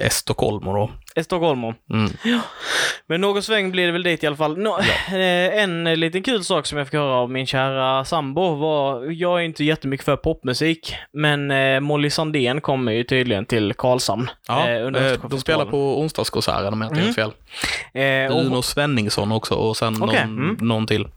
eh, 0.01 0.07
Estocolmo 0.07 0.73
då. 0.73 0.91
Stockholm. 1.25 1.65
Mm. 1.65 2.11
Men 3.07 3.21
någon 3.21 3.43
sväng 3.43 3.71
blir 3.71 3.87
det 3.87 3.93
väl 3.93 4.03
dit 4.03 4.25
i 4.25 4.27
alla 4.27 4.37
fall. 4.37 4.59
Nå, 4.59 4.79
eh, 5.09 5.63
en 5.63 5.87
eh, 5.87 5.97
liten 5.97 6.23
kul 6.23 6.45
sak 6.45 6.67
som 6.67 6.79
jag 6.79 6.87
fick 6.87 6.95
höra 6.95 7.15
av 7.15 7.31
min 7.31 7.47
kära 7.47 8.05
sambo 8.05 8.55
var, 8.55 9.05
jag 9.11 9.41
är 9.41 9.45
inte 9.45 9.65
jättemycket 9.65 10.05
för 10.05 10.17
popmusik, 10.17 10.95
men 11.13 11.51
eh, 11.51 11.81
Molly 11.81 12.11
Sandén 12.11 12.61
kommer 12.61 12.93
ju 12.93 13.05
tydligen 13.05 13.47
till 13.47 13.75
Karlshamn. 13.75 14.31
Ja, 14.49 14.69
eh, 14.69 14.87
under 14.87 15.13
eh, 15.13 15.19
de 15.31 15.41
spelar 15.41 15.65
på 15.65 16.01
onsdagskonserten 16.01 16.73
om 16.73 16.81
jag 16.81 16.91
inte 16.91 17.01
Mm. 17.01 17.15
fel. 17.15 17.31
Eh, 17.95 18.37
och, 18.37 18.47
Uno 18.47 18.63
Svenningsson 18.63 19.33
också 19.33 19.55
och 19.55 19.77
sen 19.77 20.03
Okej, 20.03 20.27
någon, 20.27 20.39
mm. 20.39 20.57
någon 20.61 20.87
till. 20.87 21.09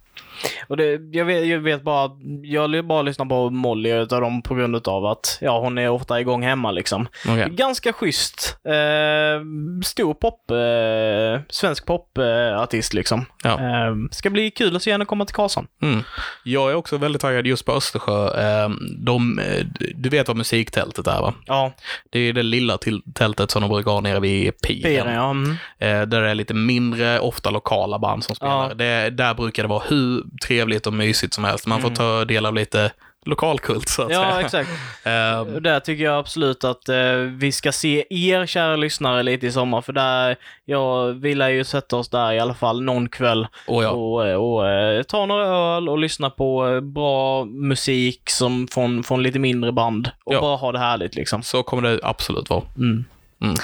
Och 0.67 0.77
det, 0.77 0.99
jag, 1.12 1.25
vet, 1.25 1.47
jag 1.47 1.60
vet 1.60 1.84
bara, 1.84 2.12
jag 2.43 2.86
bara 2.86 3.01
lyssnar 3.01 3.25
på 3.25 3.49
Molly 3.49 3.91
utav 3.91 4.21
dem 4.21 4.41
på 4.41 4.56
grund 4.56 4.88
av 4.88 5.06
att, 5.06 5.38
ja, 5.41 5.60
hon 5.60 5.77
är 5.77 5.89
ofta 5.89 6.19
igång 6.21 6.43
hemma 6.43 6.71
liksom. 6.71 7.08
Okej. 7.27 7.47
Ganska 7.51 7.93
schysst. 7.93 8.58
Eh, 8.65 9.43
stor 9.84 10.13
pop, 10.13 10.51
eh, 10.51 11.41
svensk 11.49 11.86
popartist 11.86 12.93
liksom. 12.93 13.25
Ja. 13.43 13.49
Eh, 13.60 13.95
ska 14.12 14.30
bli 14.30 14.51
kul 14.51 14.75
att 14.75 14.84
se 14.84 14.91
henne 14.91 15.06
komma 15.06 15.25
till 15.25 15.36
Karlshamn. 15.36 15.67
Mm. 15.82 16.04
Jag 16.43 16.71
är 16.71 16.75
också 16.75 16.97
väldigt 16.97 17.21
taggad 17.21 17.47
just 17.47 17.65
på 17.65 17.71
Östersjö. 17.71 18.27
Eh, 18.63 18.69
De, 18.97 19.39
eh, 19.39 19.65
du 19.95 20.10
vet 20.10 20.27
vad 20.27 20.38
musiktältet 20.38 21.08
är 21.08 21.21
va? 21.21 21.34
Ja, 21.45 21.71
Det 22.12 22.19
är 22.19 22.34
det 22.34 22.43
lilla 22.43 22.77
tältet 23.13 23.51
som 23.51 23.62
de 23.62 23.69
brukar 23.71 23.91
ha 23.91 24.01
nere 24.01 24.19
vid 24.19 24.62
piren. 24.62 24.82
Piren, 24.84 25.13
ja. 25.13 25.30
Mm. 25.32 25.51
Eh, 25.80 26.01
Där 26.08 26.21
det 26.21 26.30
är 26.30 26.36
lite 26.36 26.54
mindre, 26.54 27.19
ofta 27.19 27.49
lokala 27.49 27.99
band 27.99 28.23
som 28.23 28.36
spelar. 28.36 28.67
Ja. 28.69 28.73
Det, 28.75 29.10
där 29.10 29.34
brukar 29.34 29.63
det 29.63 29.69
vara 29.69 29.84
hur 29.89 30.23
trevligt 30.47 30.87
och 30.87 30.93
mysigt 30.93 31.33
som 31.33 31.43
helst. 31.43 31.67
Man 31.67 31.81
får 31.81 31.89
ta 31.89 32.25
del 32.25 32.45
av 32.45 32.53
lite 32.55 32.91
lokalkult 33.25 33.89
så 33.89 34.01
att 34.01 34.11
Mm. 34.11 34.21
Ja, 34.21 34.31
säga. 34.33 34.45
exakt. 34.45 34.69
Eh, 35.05 35.39
Och 35.55 35.61
Där 35.61 35.79
tycker 35.79 36.03
jag 36.03 36.17
absolut 36.19 36.63
att 36.63 36.89
eh, 36.89 37.13
vi 37.15 37.51
ska 37.51 37.71
se 37.71 38.05
er, 38.09 38.45
kära 38.45 38.75
lyssnare, 38.75 39.23
lite 39.23 39.47
i 39.47 39.51
sommar. 39.51 39.81
För 39.81 39.93
där, 39.93 40.35
ja, 40.65 41.05
vi 41.05 41.35
lär 41.35 41.49
ju 41.49 41.63
sätta 41.63 41.95
oss 41.95 42.09
där 42.09 42.33
i 42.33 42.39
alla 42.39 42.53
fall 42.53 42.81
någon 42.83 43.09
kväll 43.09 43.47
och 43.67 43.83
ja. 43.83 43.89
och, 43.89 44.27
eh, 44.27 44.35
och 44.35 44.67
eh, 44.69 45.03
ta 45.03 45.25
några 45.25 45.45
öl 45.45 45.89
och 45.89 45.97
lyssna 45.99 46.29
på 46.29 46.67
eh, 46.67 46.79
bra 46.81 47.45
musik 47.45 48.21
som 48.29 48.67
från, 48.71 49.03
från 49.03 49.23
lite 49.23 49.39
mindre 49.39 49.71
band. 49.71 50.11
Och 50.23 50.33
Ja. 50.33 50.41
bara 50.41 50.55
ha 50.55 50.71
det 50.71 50.79
härligt 50.79 51.15
liksom. 51.15 51.43
Så 51.43 51.63
kommer 51.63 51.89
det 51.89 51.99
absolut 52.03 52.49
vara. 52.49 52.63
Mm. 52.77 53.05
Mm. 53.41 53.55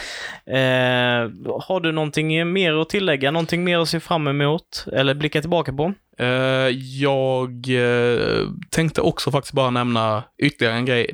Eh, 0.45 1.31
har 1.61 1.79
du 1.79 1.91
någonting 1.91 2.53
mer 2.53 2.73
att 2.81 2.89
tillägga? 2.89 3.31
Någonting 3.31 3.63
mer 3.63 3.79
att 3.79 3.89
se 3.89 3.99
fram 3.99 4.27
emot? 4.27 4.85
Eller 4.93 5.13
blicka 5.13 5.41
tillbaka 5.41 5.73
på? 5.73 5.93
Eh, 6.19 6.27
jag 7.01 7.49
eh, 7.69 8.47
tänkte 8.69 9.01
också 9.01 9.31
faktiskt 9.31 9.53
bara 9.53 9.69
nämna 9.69 10.23
ytterligare 10.43 10.75
en 10.75 10.85
grej, 10.85 11.09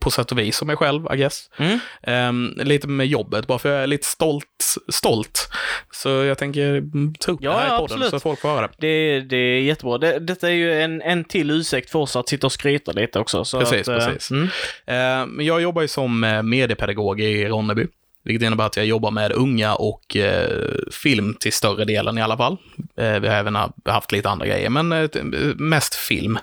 på 0.00 0.10
sätt 0.10 0.32
och 0.32 0.38
vis, 0.38 0.56
som 0.56 0.66
mig 0.66 0.76
själv, 0.76 1.06
I 1.14 1.16
guess. 1.16 1.50
Mm. 1.58 1.78
Ehm, 2.02 2.52
lite 2.56 2.88
med 2.88 3.06
jobbet, 3.06 3.46
bara 3.46 3.58
för 3.58 3.68
jag 3.72 3.82
är 3.82 3.86
lite 3.86 4.06
stolt. 4.06 4.44
stolt. 4.88 5.48
Så 5.90 6.08
jag 6.08 6.38
tänker 6.38 6.82
ta 7.20 7.32
upp 7.32 7.38
Ja, 7.42 7.50
det 7.50 7.56
här 7.58 7.66
i 7.66 7.68
podden 7.68 7.82
absolut. 7.84 8.10
så 8.10 8.20
folk 8.20 8.40
får 8.40 8.48
höra 8.48 8.60
det. 8.66 8.72
Det, 8.78 9.20
det 9.20 9.36
är 9.36 9.60
jättebra. 9.60 9.98
Det, 9.98 10.18
detta 10.18 10.48
är 10.48 10.52
ju 10.54 10.80
en, 10.80 11.02
en 11.02 11.24
till 11.24 11.50
ursäkt 11.50 11.90
för 11.90 11.98
oss 11.98 12.16
att 12.16 12.28
sitta 12.28 12.46
och 12.46 12.52
skryta 12.52 12.92
lite 12.92 13.18
också. 13.18 13.44
Så 13.44 13.60
Precis, 13.60 13.88
att, 13.88 14.00
eh, 14.00 14.06
precis. 14.06 14.30
Mm. 14.30 14.44
Eh, 14.86 15.26
Men 15.26 15.46
jag 15.46 15.60
jobbar 15.62 15.82
ju 15.82 15.88
som 15.88 16.20
mediepedagog 16.44 17.20
i 17.20 17.48
Ronneby. 17.48 17.86
Vilket 18.24 18.46
innebär 18.46 18.66
att 18.66 18.76
jag 18.76 18.86
jobbar 18.86 19.10
med 19.10 19.32
unga 19.32 19.74
och 19.74 20.16
eh, 20.16 20.74
film 20.92 21.34
till 21.40 21.52
större 21.52 21.84
delen 21.84 22.18
i 22.18 22.22
alla 22.22 22.36
fall. 22.36 22.56
Eh, 22.96 23.18
vi 23.20 23.28
har 23.28 23.34
även 23.34 23.56
ha- 23.56 23.72
haft 23.84 24.12
lite 24.12 24.28
andra 24.28 24.46
grejer, 24.46 24.70
men 24.70 24.92
eh, 24.92 25.08
mest 25.56 25.94
film. 25.94 26.38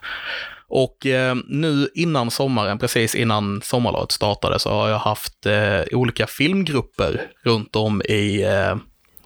Och 0.68 1.06
eh, 1.06 1.36
nu 1.48 1.90
innan 1.94 2.32
sommaren, 2.32 2.80
precis 2.80 3.16
innan 3.16 3.62
sommarlovet 3.62 4.12
startade, 4.12 4.60
så 4.60 4.70
har 4.70 4.90
jag 4.90 5.00
haft 5.00 5.46
eh, 5.46 5.82
olika 5.92 6.28
filmgrupper 6.28 7.22
runt 7.44 7.76
om 7.76 8.02
i, 8.02 8.44
eh, 8.44 8.76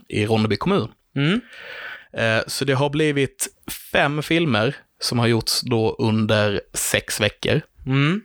i 0.08 0.26
Ronneby 0.26 0.56
kommun. 0.56 0.88
Mm. 1.16 1.42
Så 2.48 2.66
det 2.66 2.74
har 2.74 2.90
blivit 2.90 3.48
fem 3.92 4.24
filmer 4.24 4.76
som 5.02 5.20
har 5.20 5.28
gjorts 5.28 5.62
då 5.62 5.96
under 6.00 6.62
sex 6.74 7.22
veckor. 7.22 7.62
Mm. 7.86 8.22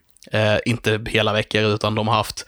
Inte 0.65 1.05
hela 1.07 1.33
veckor, 1.33 1.63
utan 1.63 1.95
de 1.95 2.09
har 2.09 2.15
haft 2.15 2.47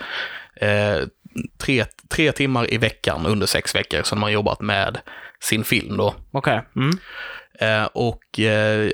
tre, 1.59 1.85
tre 2.09 2.33
timmar 2.33 2.75
i 2.75 2.79
veckan 2.79 3.27
under 3.27 3.47
sex 3.47 3.75
veckor 3.75 4.03
som 4.03 4.23
har 4.23 4.31
jobbat 4.31 4.61
med 4.61 4.99
sin 5.41 5.65
film 5.65 5.97
då. 5.97 6.15
Okej. 6.31 6.63
Mm. 6.77 6.99
Eh, 7.61 7.89
och 7.93 8.41
eh, 8.41 8.91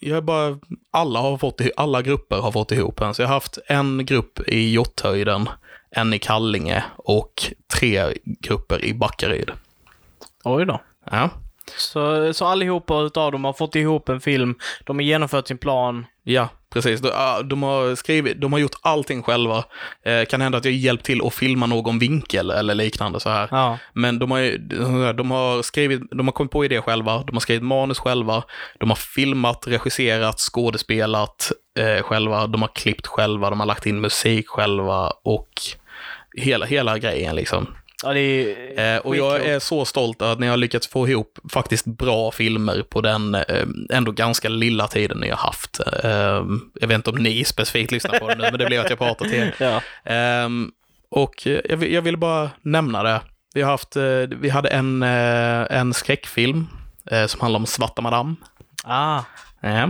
jag 0.00 0.24
bara, 0.24 0.58
alla, 0.90 1.20
har 1.20 1.38
fått, 1.38 1.60
alla 1.76 2.02
grupper 2.02 2.36
har 2.36 2.52
fått 2.52 2.72
ihop 2.72 3.00
en. 3.00 3.14
Så 3.14 3.22
jag 3.22 3.28
har 3.28 3.34
haft 3.34 3.58
en 3.66 4.06
grupp 4.06 4.48
i 4.48 4.70
Hjorthöjden, 4.70 5.48
en 5.90 6.14
i 6.14 6.18
Kallinge 6.18 6.84
och 6.96 7.44
tre 7.74 8.04
grupper 8.24 8.84
i 8.84 8.94
Backaryd. 8.94 9.50
Oj 10.44 10.66
då. 10.66 10.80
Ja. 11.10 11.30
Så, 11.76 12.34
så 12.34 12.44
allihopa 12.44 13.00
utav 13.00 13.32
dem 13.32 13.44
har 13.44 13.52
fått 13.52 13.76
ihop 13.76 14.08
en 14.08 14.20
film, 14.20 14.54
de 14.84 14.96
har 14.96 15.02
genomfört 15.02 15.48
sin 15.48 15.58
plan. 15.58 16.06
Ja, 16.26 16.48
precis. 16.70 17.00
De, 17.00 17.10
ah, 17.14 17.42
de, 17.42 17.62
har 17.62 17.94
skrivit, 17.94 18.40
de 18.40 18.52
har 18.52 18.60
gjort 18.60 18.76
allting 18.82 19.22
själva. 19.22 19.64
Eh, 20.04 20.24
kan 20.24 20.40
hända 20.40 20.58
att 20.58 20.64
jag 20.64 20.74
hjälpt 20.74 21.04
till 21.04 21.26
att 21.26 21.34
filma 21.34 21.66
någon 21.66 21.98
vinkel 21.98 22.50
eller 22.50 22.74
liknande 22.74 23.20
så 23.20 23.28
här. 23.28 23.48
Ja. 23.50 23.78
Men 23.92 24.18
de 24.18 24.30
har, 24.30 25.12
de 25.12 25.30
har 25.30 25.62
skrivit, 25.62 26.02
de 26.10 26.26
har 26.26 26.32
kommit 26.32 26.52
på 26.52 26.64
idé 26.64 26.80
själva, 26.80 27.22
de 27.22 27.32
har 27.32 27.40
skrivit 27.40 27.62
manus 27.62 27.98
själva, 27.98 28.42
de 28.80 28.90
har 28.90 28.96
filmat, 28.96 29.66
regisserat, 29.66 30.40
skådespelat 30.40 31.52
eh, 31.78 32.02
själva, 32.02 32.46
de 32.46 32.62
har 32.62 32.70
klippt 32.74 33.06
själva, 33.06 33.50
de 33.50 33.60
har 33.60 33.66
lagt 33.66 33.86
in 33.86 34.00
musik 34.00 34.48
själva 34.48 35.12
och 35.24 35.48
hela, 36.36 36.66
hela 36.66 36.98
grejen 36.98 37.36
liksom. 37.36 37.66
Ja, 38.04 38.18
är 38.18 38.74
Eh, 38.74 38.98
och 38.98 39.16
jag 39.16 39.46
är 39.46 39.58
så 39.58 39.84
stolt 39.84 40.22
att 40.22 40.38
ni 40.38 40.46
har 40.46 40.56
lyckats 40.56 40.88
få 40.88 41.08
ihop 41.08 41.38
faktiskt 41.52 41.86
bra 41.86 42.30
filmer 42.30 42.82
på 42.82 43.00
den 43.00 43.34
eh, 43.34 43.66
ändå 43.90 44.12
ganska 44.12 44.48
lilla 44.48 44.86
tiden 44.86 45.18
ni 45.18 45.30
har 45.30 45.36
haft. 45.36 45.80
Eh, 46.04 46.44
jag 46.74 46.88
vet 46.88 46.94
inte 46.94 47.10
om 47.10 47.16
ni 47.16 47.44
specifikt 47.44 47.92
lyssnar 47.92 48.18
på 48.18 48.28
det 48.28 48.34
nu, 48.34 48.42
men 48.42 48.58
det 48.58 48.66
blev 48.66 48.80
att 48.80 48.90
jag 48.90 48.98
pratar 48.98 49.24
till 49.24 49.34
er. 49.34 49.54
Ja. 49.58 49.82
Ehm, 50.04 50.70
och 51.10 51.46
jag, 51.46 51.90
jag 51.90 52.02
vill 52.02 52.16
bara 52.16 52.50
nämna 52.62 53.02
det. 53.02 53.20
Vi, 53.54 53.62
har 53.62 53.70
haft, 53.70 53.96
eh, 53.96 54.38
vi 54.40 54.48
hade 54.48 54.68
en, 54.68 55.02
eh, 55.02 55.78
en 55.78 55.94
skräckfilm 55.94 56.66
eh, 57.10 57.26
som 57.26 57.40
handlar 57.40 57.60
om 57.60 57.66
Svarta 57.66 58.02
Madame. 58.02 58.34
Ah. 58.84 59.22
Ja. 59.64 59.82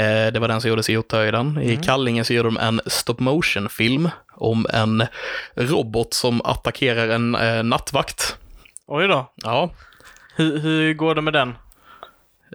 Eh, 0.00 0.32
det 0.32 0.38
var 0.40 0.48
den 0.48 0.60
som 0.60 0.68
gjordes 0.70 0.88
i 0.90 0.92
Hjorthöjden. 0.92 1.58
I 1.62 1.76
Kallinge 1.76 2.24
så 2.24 2.34
gjorde 2.34 2.48
de 2.48 2.56
en 2.56 2.80
stop 2.86 3.14
motion-film 3.18 4.08
om 4.32 4.66
en 4.72 5.06
robot 5.54 6.14
som 6.14 6.40
attackerar 6.44 7.08
en 7.08 7.34
eh, 7.34 7.62
nattvakt. 7.62 8.36
Oj 8.86 9.08
då. 9.08 9.32
Ja, 9.34 9.70
Hur, 10.36 10.58
hur 10.58 10.94
går 10.94 11.14
det 11.14 11.20
med 11.22 11.32
den? 11.32 11.54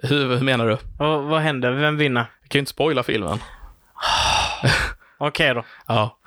hur, 0.02 0.36
hur 0.36 0.44
menar 0.44 0.68
du? 0.68 0.76
Vad, 0.98 1.22
vad 1.22 1.40
händer? 1.40 1.70
Vem 1.72 1.96
vinner? 1.96 2.20
Jag 2.42 2.50
kan 2.50 2.58
ju 2.58 2.60
inte 2.60 2.70
spoila 2.70 3.02
filmen. 3.02 3.38
Okej 5.18 5.54
då. 5.54 5.64
Ja. 5.86 6.18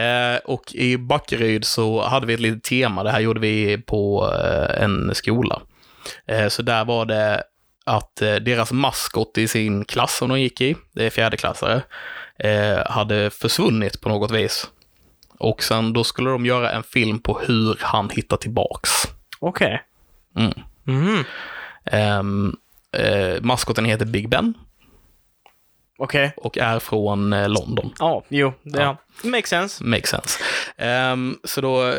Eh, 0.00 0.36
och 0.44 0.72
i 0.74 0.96
Backeryd 0.98 1.64
så 1.64 2.02
hade 2.02 2.26
vi 2.26 2.34
ett 2.34 2.40
litet 2.40 2.62
tema. 2.62 3.02
Det 3.02 3.10
här 3.10 3.20
gjorde 3.20 3.40
vi 3.40 3.78
på 3.78 4.32
eh, 4.44 4.82
en 4.84 5.14
skola. 5.14 5.60
Eh, 6.26 6.48
så 6.48 6.62
där 6.62 6.84
var 6.84 7.04
det 7.04 7.42
att 7.84 8.22
eh, 8.22 8.34
deras 8.34 8.72
maskot 8.72 9.38
i 9.38 9.48
sin 9.48 9.84
klass 9.84 10.16
som 10.16 10.28
de 10.28 10.40
gick 10.40 10.60
i, 10.60 10.76
det 10.92 11.04
är 11.04 11.10
fjärdeklassare, 11.10 11.82
eh, 12.38 12.86
hade 12.90 13.30
försvunnit 13.30 14.00
på 14.00 14.08
något 14.08 14.30
vis. 14.30 14.70
Och 15.38 15.62
sen 15.62 15.92
då 15.92 16.04
skulle 16.04 16.30
de 16.30 16.46
göra 16.46 16.70
en 16.70 16.82
film 16.82 17.18
på 17.18 17.38
hur 17.38 17.76
han 17.80 18.10
hittar 18.10 18.36
tillbaks. 18.36 18.90
Okej. 19.40 19.82
Mm. 20.36 20.52
Mhm. 20.84 21.24
Ehm, 21.84 22.56
eh, 22.96 23.40
maskoten 23.42 23.84
heter 23.84 24.06
Big 24.06 24.28
Ben 24.28 24.54
Okej. 25.98 26.34
och 26.36 26.58
är 26.58 26.78
från 26.78 27.30
London. 27.52 27.92
Ja, 27.98 28.24
jo. 28.28 28.52
Det 28.62 28.78
Ja. 28.78 28.84
ja. 28.84 28.96
Makes 29.22 29.50
sense. 29.50 29.84
Makes 29.84 30.10
sense. 30.10 30.38
Ehm, 30.76 31.38
så 31.44 31.60
då 31.60 31.94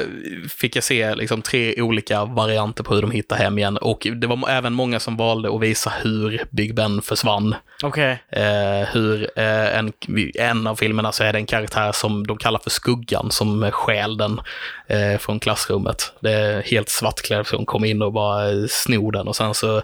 fick 0.49 0.75
jag 0.75 0.83
se 0.83 1.15
liksom 1.15 1.41
tre 1.41 1.81
olika 1.81 2.25
varianter 2.25 2.83
på 2.83 2.95
hur 2.95 3.01
de 3.01 3.11
hittar 3.11 3.35
hem 3.35 3.57
igen 3.57 3.77
och 3.77 4.07
det 4.15 4.27
var 4.27 4.49
även 4.49 4.73
många 4.73 4.99
som 4.99 5.17
valde 5.17 5.55
att 5.55 5.61
visa 5.61 5.93
hur 6.03 6.43
Big 6.49 6.75
Ben 6.75 7.01
försvann. 7.01 7.55
Okej. 7.83 8.23
Eh, 8.29 8.87
hur 8.93 9.29
eh, 9.35 9.77
en, 9.77 9.93
en 10.35 10.67
av 10.67 10.75
filmerna 10.75 11.11
så 11.11 11.23
är 11.23 11.33
det 11.33 11.39
en 11.39 11.45
karaktär 11.45 11.91
som 11.91 12.27
de 12.27 12.37
kallar 12.37 12.59
för 12.59 12.69
Skuggan 12.69 13.31
som 13.31 13.71
stjäl 13.71 14.17
den 14.17 14.41
eh, 14.87 15.17
från 15.17 15.39
klassrummet. 15.39 16.13
Det 16.19 16.31
är 16.31 16.61
helt 16.61 16.89
svartklädd 16.89 17.47
som 17.47 17.65
kommer 17.65 17.87
in 17.87 18.01
och 18.01 18.13
bara 18.13 18.51
eh, 18.51 18.65
snor 18.69 19.11
den 19.11 19.27
och 19.27 19.35
sen 19.35 19.53
så 19.53 19.81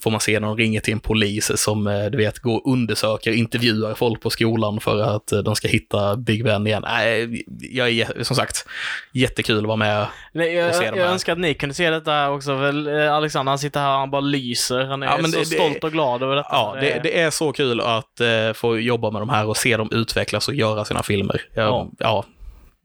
får 0.00 0.10
man 0.10 0.20
se 0.20 0.40
när 0.40 0.48
de 0.48 0.56
ringer 0.56 0.80
till 0.80 0.92
en 0.92 1.00
polis 1.00 1.50
som 1.54 2.08
du 2.12 2.18
vet 2.18 2.38
går 2.38 2.56
och 2.56 2.72
undersöker, 2.72 3.32
intervjuar 3.32 3.94
folk 3.94 4.20
på 4.20 4.30
skolan 4.30 4.80
för 4.80 5.16
att 5.16 5.26
de 5.44 5.56
ska 5.56 5.68
hitta 5.68 5.95
Big 6.16 6.44
Ben 6.44 6.66
igen. 6.66 6.82
Nej, 6.86 7.44
jag 7.70 7.90
är 7.90 8.22
som 8.24 8.36
sagt 8.36 8.66
jättekul 9.12 9.58
att 9.58 9.64
vara 9.64 9.76
med. 9.76 10.06
Nej, 10.32 10.60
Och 10.62 10.68
jag, 10.68 10.74
se 10.74 10.84
jag 10.84 10.92
här. 10.96 11.00
önskar 11.02 11.32
att 11.32 11.38
ni 11.38 11.54
kunde 11.54 11.74
se 11.74 11.90
detta 11.90 12.30
också. 12.30 12.52
Eh, 12.52 13.14
Alexander, 13.14 13.50
han 13.50 13.58
sitter 13.58 13.80
här 13.80 13.92
och 13.92 13.98
han 13.98 14.10
bara 14.10 14.20
lyser. 14.20 14.84
Han 14.84 15.02
är 15.02 15.06
Ja, 15.06 15.22
så 15.22 15.38
det- 15.38 15.46
stolt 15.46 15.84
och 15.84 15.92
glad 15.92 16.22
över 16.22 16.36
detta. 16.36 16.48
Ja, 16.52 16.76
det, 16.80 17.00
det 17.02 17.20
är 17.20 17.30
så 17.30 17.52
kul 17.52 17.80
att 17.80 18.20
eh, 18.20 18.52
få 18.54 18.78
jobba 18.78 19.10
med 19.10 19.22
de 19.22 19.28
här 19.28 19.46
och 19.46 19.56
se 19.56 19.76
dem 19.76 19.88
utvecklas 19.92 20.48
och 20.48 20.54
göra 20.54 20.84
sina 20.84 21.02
filmer. 21.02 21.40
Jag, 21.54 21.64
Ja. 21.66 21.88
ja. 21.98 22.24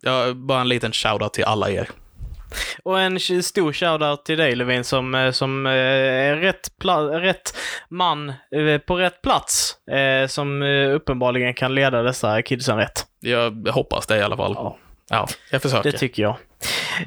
Ja, 0.03 0.33
bara 0.33 0.61
en 0.61 0.69
liten 0.69 0.91
shoutout 0.91 1.33
till 1.33 1.43
alla 1.43 1.69
er. 1.69 1.89
Och 2.83 2.99
en 2.99 3.19
stor 3.19 3.73
shoutout 3.73 4.25
till 4.25 4.37
dig 4.37 4.55
Levin 4.55 4.83
som, 4.83 5.15
eh, 5.15 5.31
som 5.31 5.65
eh, 5.65 5.71
är 5.71 6.35
rätt, 6.35 6.71
rätt 7.11 7.57
man 7.89 8.29
eh, 8.29 8.77
på 8.85 8.95
rätt 8.95 9.21
plats. 9.21 9.77
Som 10.27 10.61
uppenbarligen 10.95 11.53
kan 11.53 11.75
leda 11.75 12.01
dessa 12.01 12.41
kidsen 12.41 12.77
rätt. 12.77 13.05
Jag 13.19 13.67
hoppas 13.67 14.07
det 14.07 14.17
i 14.17 14.21
alla 14.21 14.37
fall. 14.37 14.53
Ja. 14.55 14.77
Ja, 15.09 15.27
jag 15.51 15.61
försöker. 15.61 15.91
Det 15.91 15.97
tycker 15.97 16.23
jag. 16.23 16.35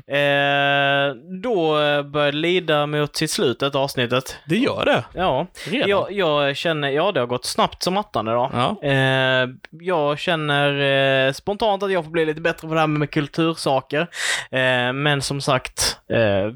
Eh, 0.06 1.14
då 1.42 1.72
börjar 2.02 2.32
det 2.32 2.38
lida 2.38 2.86
mot 2.86 3.16
sitt 3.16 3.30
slut, 3.30 3.60
detta 3.60 3.78
avsnittet. 3.78 4.36
det 4.46 4.56
gör 4.56 4.84
det. 4.84 5.04
Ja, 5.20 5.46
Redan? 5.70 5.88
jag, 5.88 6.12
jag 6.12 6.56
känner, 6.56 6.88
ja 6.90 7.12
det 7.12 7.20
har 7.20 7.26
gått 7.26 7.44
snabbt 7.44 7.82
som 7.82 7.96
attan 7.96 8.28
idag. 8.28 8.50
Ja. 8.54 8.88
Eh, 8.88 9.48
jag 9.70 10.18
känner 10.18 11.26
eh, 11.26 11.32
spontant 11.32 11.82
att 11.82 11.92
jag 11.92 12.04
får 12.04 12.10
bli 12.10 12.24
lite 12.24 12.40
bättre 12.40 12.68
på 12.68 12.74
det 12.74 12.80
här 12.80 12.86
med 12.86 13.10
kultursaker. 13.10 14.06
Men 14.92 15.22
som 15.22 15.40
sagt, 15.40 15.96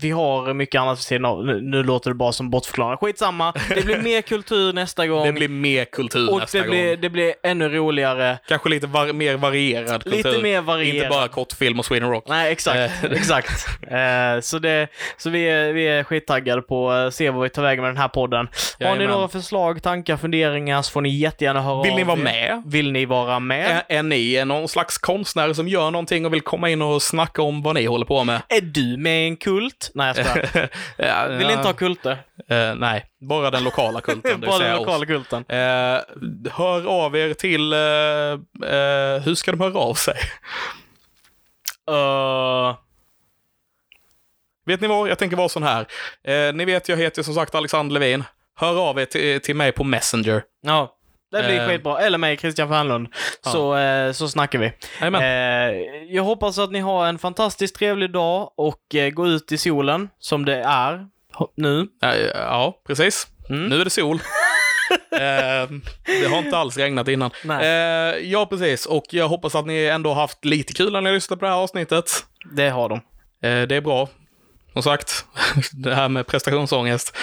vi 0.01 0.11
har 0.11 0.55
mycket 0.55 0.81
annat 0.81 0.99
för 0.99 1.05
sidan 1.05 1.25
av. 1.25 1.45
Nu, 1.47 1.61
nu 1.61 1.83
låter 1.83 2.11
det 2.11 2.15
bara 2.15 2.33
som 2.33 2.51
bortförklaring. 2.51 2.97
Skitsamma, 2.97 3.53
det 3.75 3.85
blir 3.85 4.03
mer 4.03 4.23
kultur 4.29 4.73
nästa 4.73 5.07
gång. 5.07 5.27
Det 5.27 5.33
blir 5.33 5.49
mer 5.49 5.85
kultur 5.85 6.33
och 6.33 6.39
nästa 6.41 6.59
det 6.59 6.69
blir, 6.69 6.89
gång. 6.93 7.01
det 7.01 7.11
blir 7.11 7.35
ännu 7.43 7.69
roligare. 7.69 8.39
Kanske 8.49 8.69
lite 8.69 8.87
var- 8.87 9.13
mer 9.13 9.37
varierad 9.37 10.03
kultur. 10.05 10.17
Lite 10.31 10.43
mer 10.43 10.61
varierad. 10.61 10.95
Inte 10.97 11.09
bara 11.09 11.29
kortfilm 11.29 11.79
och 11.79 11.85
Sweden 11.85 12.11
Rock. 12.11 12.25
Nej, 12.29 12.53
exakt. 12.53 12.93
Exakt. 13.19 13.67
Eh, 13.83 14.41
så 14.41 14.59
det, 14.59 14.89
så 15.17 15.31
vi, 15.31 15.49
är, 15.49 15.73
vi 15.73 15.89
är 15.89 16.05
skittaggade 16.05 16.63
på 16.63 16.91
att 16.91 17.15
se 17.15 17.31
vad 17.31 17.43
vi 17.43 17.49
tar 17.49 17.63
vägen 17.63 17.83
med 17.83 17.91
den 17.91 17.97
här 17.97 18.09
podden. 18.09 18.39
Har 18.39 18.47
ni 18.79 18.85
Jajamän. 18.87 19.09
några 19.11 19.29
förslag, 19.29 19.83
tankar, 19.83 20.17
funderingar 20.17 20.83
så 20.83 20.91
får 20.93 21.01
ni 21.01 21.09
jättegärna 21.09 21.63
höra 21.63 21.83
Vill 21.83 21.95
ni 21.95 22.05
vara 22.05 22.17
med? 22.17 22.63
Vill 22.67 22.93
ni 22.93 23.05
vara 23.07 23.41
med? 23.41 23.83
Är, 23.89 23.99
är 23.99 24.03
ni 24.03 24.45
någon 24.45 24.69
slags 24.69 24.99
konstnär 24.99 25.53
som 25.53 25.69
gör 25.69 25.91
någonting 25.91 26.27
och 26.27 26.33
vill 26.35 26.41
komma 26.43 26.71
in 26.71 26.83
och 26.83 27.03
snacka 27.03 27.43
om 27.43 27.63
vad 27.63 27.75
ni 27.75 27.87
håller 27.87 28.07
på 28.07 28.25
med? 28.25 28.43
Är 28.49 28.61
du 28.61 28.97
med 28.97 29.25
i 29.25 29.29
en 29.29 29.37
kult? 29.37 29.91
Nej, 29.95 30.13
jag 30.17 30.27
skojar. 30.27 30.69
ja, 30.97 31.27
Vill 31.29 31.47
ni 31.47 31.53
inte 31.53 31.67
ha 31.69 31.73
kulter? 31.73 32.19
Eh, 32.51 32.75
nej, 32.75 33.05
bara 33.21 33.51
den 33.51 33.65
lokala 33.65 34.01
kulten. 34.01 34.41
Bara 34.47 34.59
den 34.59 34.75
oss. 34.75 34.79
lokala 34.81 35.07
kulten. 35.07 35.45
Eh, 35.49 35.99
hör 36.53 36.87
av 36.87 37.17
er 37.17 37.35
till... 37.35 37.73
eh, 37.73 39.23
hur 39.25 39.35
ska 39.35 39.51
de 39.51 39.61
höra 39.61 39.79
av 39.79 39.95
sig? 39.95 40.15
Vet 44.69 44.81
ni 44.81 44.87
vad? 44.89 45.09
Jag 45.09 45.19
tänker 45.19 45.37
vara 45.37 45.49
sån 45.49 45.63
här. 45.63 45.87
Eh, 46.25 46.55
ni 46.55 46.65
vet, 46.65 46.89
jag 46.89 46.97
heter 46.97 47.23
som 47.23 47.35
sagt 47.35 47.55
Alexander 47.55 47.95
Levin. 48.01 48.25
Hör 48.57 48.89
av 48.91 48.99
er 49.01 49.05
till, 49.05 49.41
till 49.41 49.57
mig 49.57 49.73
på 49.73 49.85
Messenger. 49.85 50.43
ja, 50.63 50.95
det 51.33 51.43
blir 51.43 51.61
Eh. 51.61 51.69
skitbra. 51.69 51.99
Eller 52.01 52.19
mig, 52.19 52.37
Christian 52.37 52.69
Fernlund. 52.69 53.09
Så, 53.41 53.77
eh, 53.77 54.13
så 54.13 54.29
snackar 54.29 54.59
vi. 54.59 54.73
Eh, 55.01 56.13
jag 56.15 56.23
hoppas 56.23 56.59
att 56.59 56.71
ni 56.73 56.79
har 56.81 57.07
en 57.07 57.19
fantastiskt 57.19 57.77
trevlig 57.77 58.13
dag 58.13 58.51
och 58.57 58.95
eh, 58.95 59.11
gå 59.11 59.27
ut 59.27 59.53
i 59.53 59.59
solen, 59.59 60.09
som 60.19 60.45
det 60.45 60.57
är 60.67 61.07
nu. 61.57 61.87
Ja, 62.35 62.83
precis. 62.87 63.27
Mm. 63.51 63.67
Nu 63.69 63.81
är 63.81 63.85
det 63.85 63.91
sol. 63.91 64.15
eh, 65.13 65.71
det 66.21 66.29
har 66.31 66.39
inte 66.39 66.57
alls 66.59 66.77
regnat 66.77 67.09
innan. 67.09 67.31
Eh, 67.61 67.67
ja, 68.23 68.47
precis. 68.51 68.87
Och 68.87 69.05
jag 69.11 69.29
hoppas 69.29 69.55
att 69.55 69.67
ni 69.67 69.85
ändå 69.85 70.13
haft 70.13 70.45
lite 70.45 70.73
kul 70.73 70.93
när 70.93 71.01
ni 71.01 71.13
lyssnat 71.13 71.39
på 71.39 71.45
det 71.45 71.51
här 71.53 71.59
avsnittet. 71.59 72.11
Det 72.53 72.69
har 72.69 72.89
de. 72.89 72.99
Eh, 73.49 73.63
det 73.69 73.77
är 73.77 73.81
bra. 73.81 74.09
Som 74.79 74.83
sagt, 74.83 75.25
det 75.73 75.95
här 75.95 76.09
med 76.09 76.27
prestationsångest. 76.27 77.17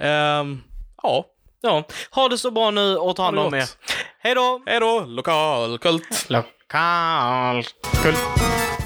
Ehm, 0.00 0.60
ja, 1.02 1.24
Ja, 1.66 1.84
ha 2.10 2.28
det 2.28 2.38
så 2.38 2.50
bra 2.50 2.70
nu 2.70 2.96
och 2.96 3.16
ta 3.16 3.24
hand 3.24 3.38
om 3.38 3.54
er. 3.54 3.68
Hej 4.18 4.34
då! 4.34 4.62
Hej 4.66 4.80
då, 4.80 5.00
lokalkult. 5.00 6.26
Lokalkult. 6.28 7.74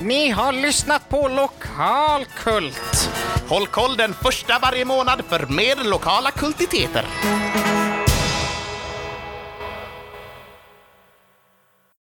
Ni 0.01 0.31
har 0.31 0.53
lyssnat 0.53 1.09
på 1.09 1.29
Lokalkult. 1.29 3.11
Håll 3.49 3.67
koll 3.67 3.97
den 3.97 4.15
första 4.15 4.59
varje 4.59 4.85
månad 4.85 5.23
för 5.29 5.47
mer 5.47 5.91
lokala 5.91 6.31
kultiteter. 6.31 7.05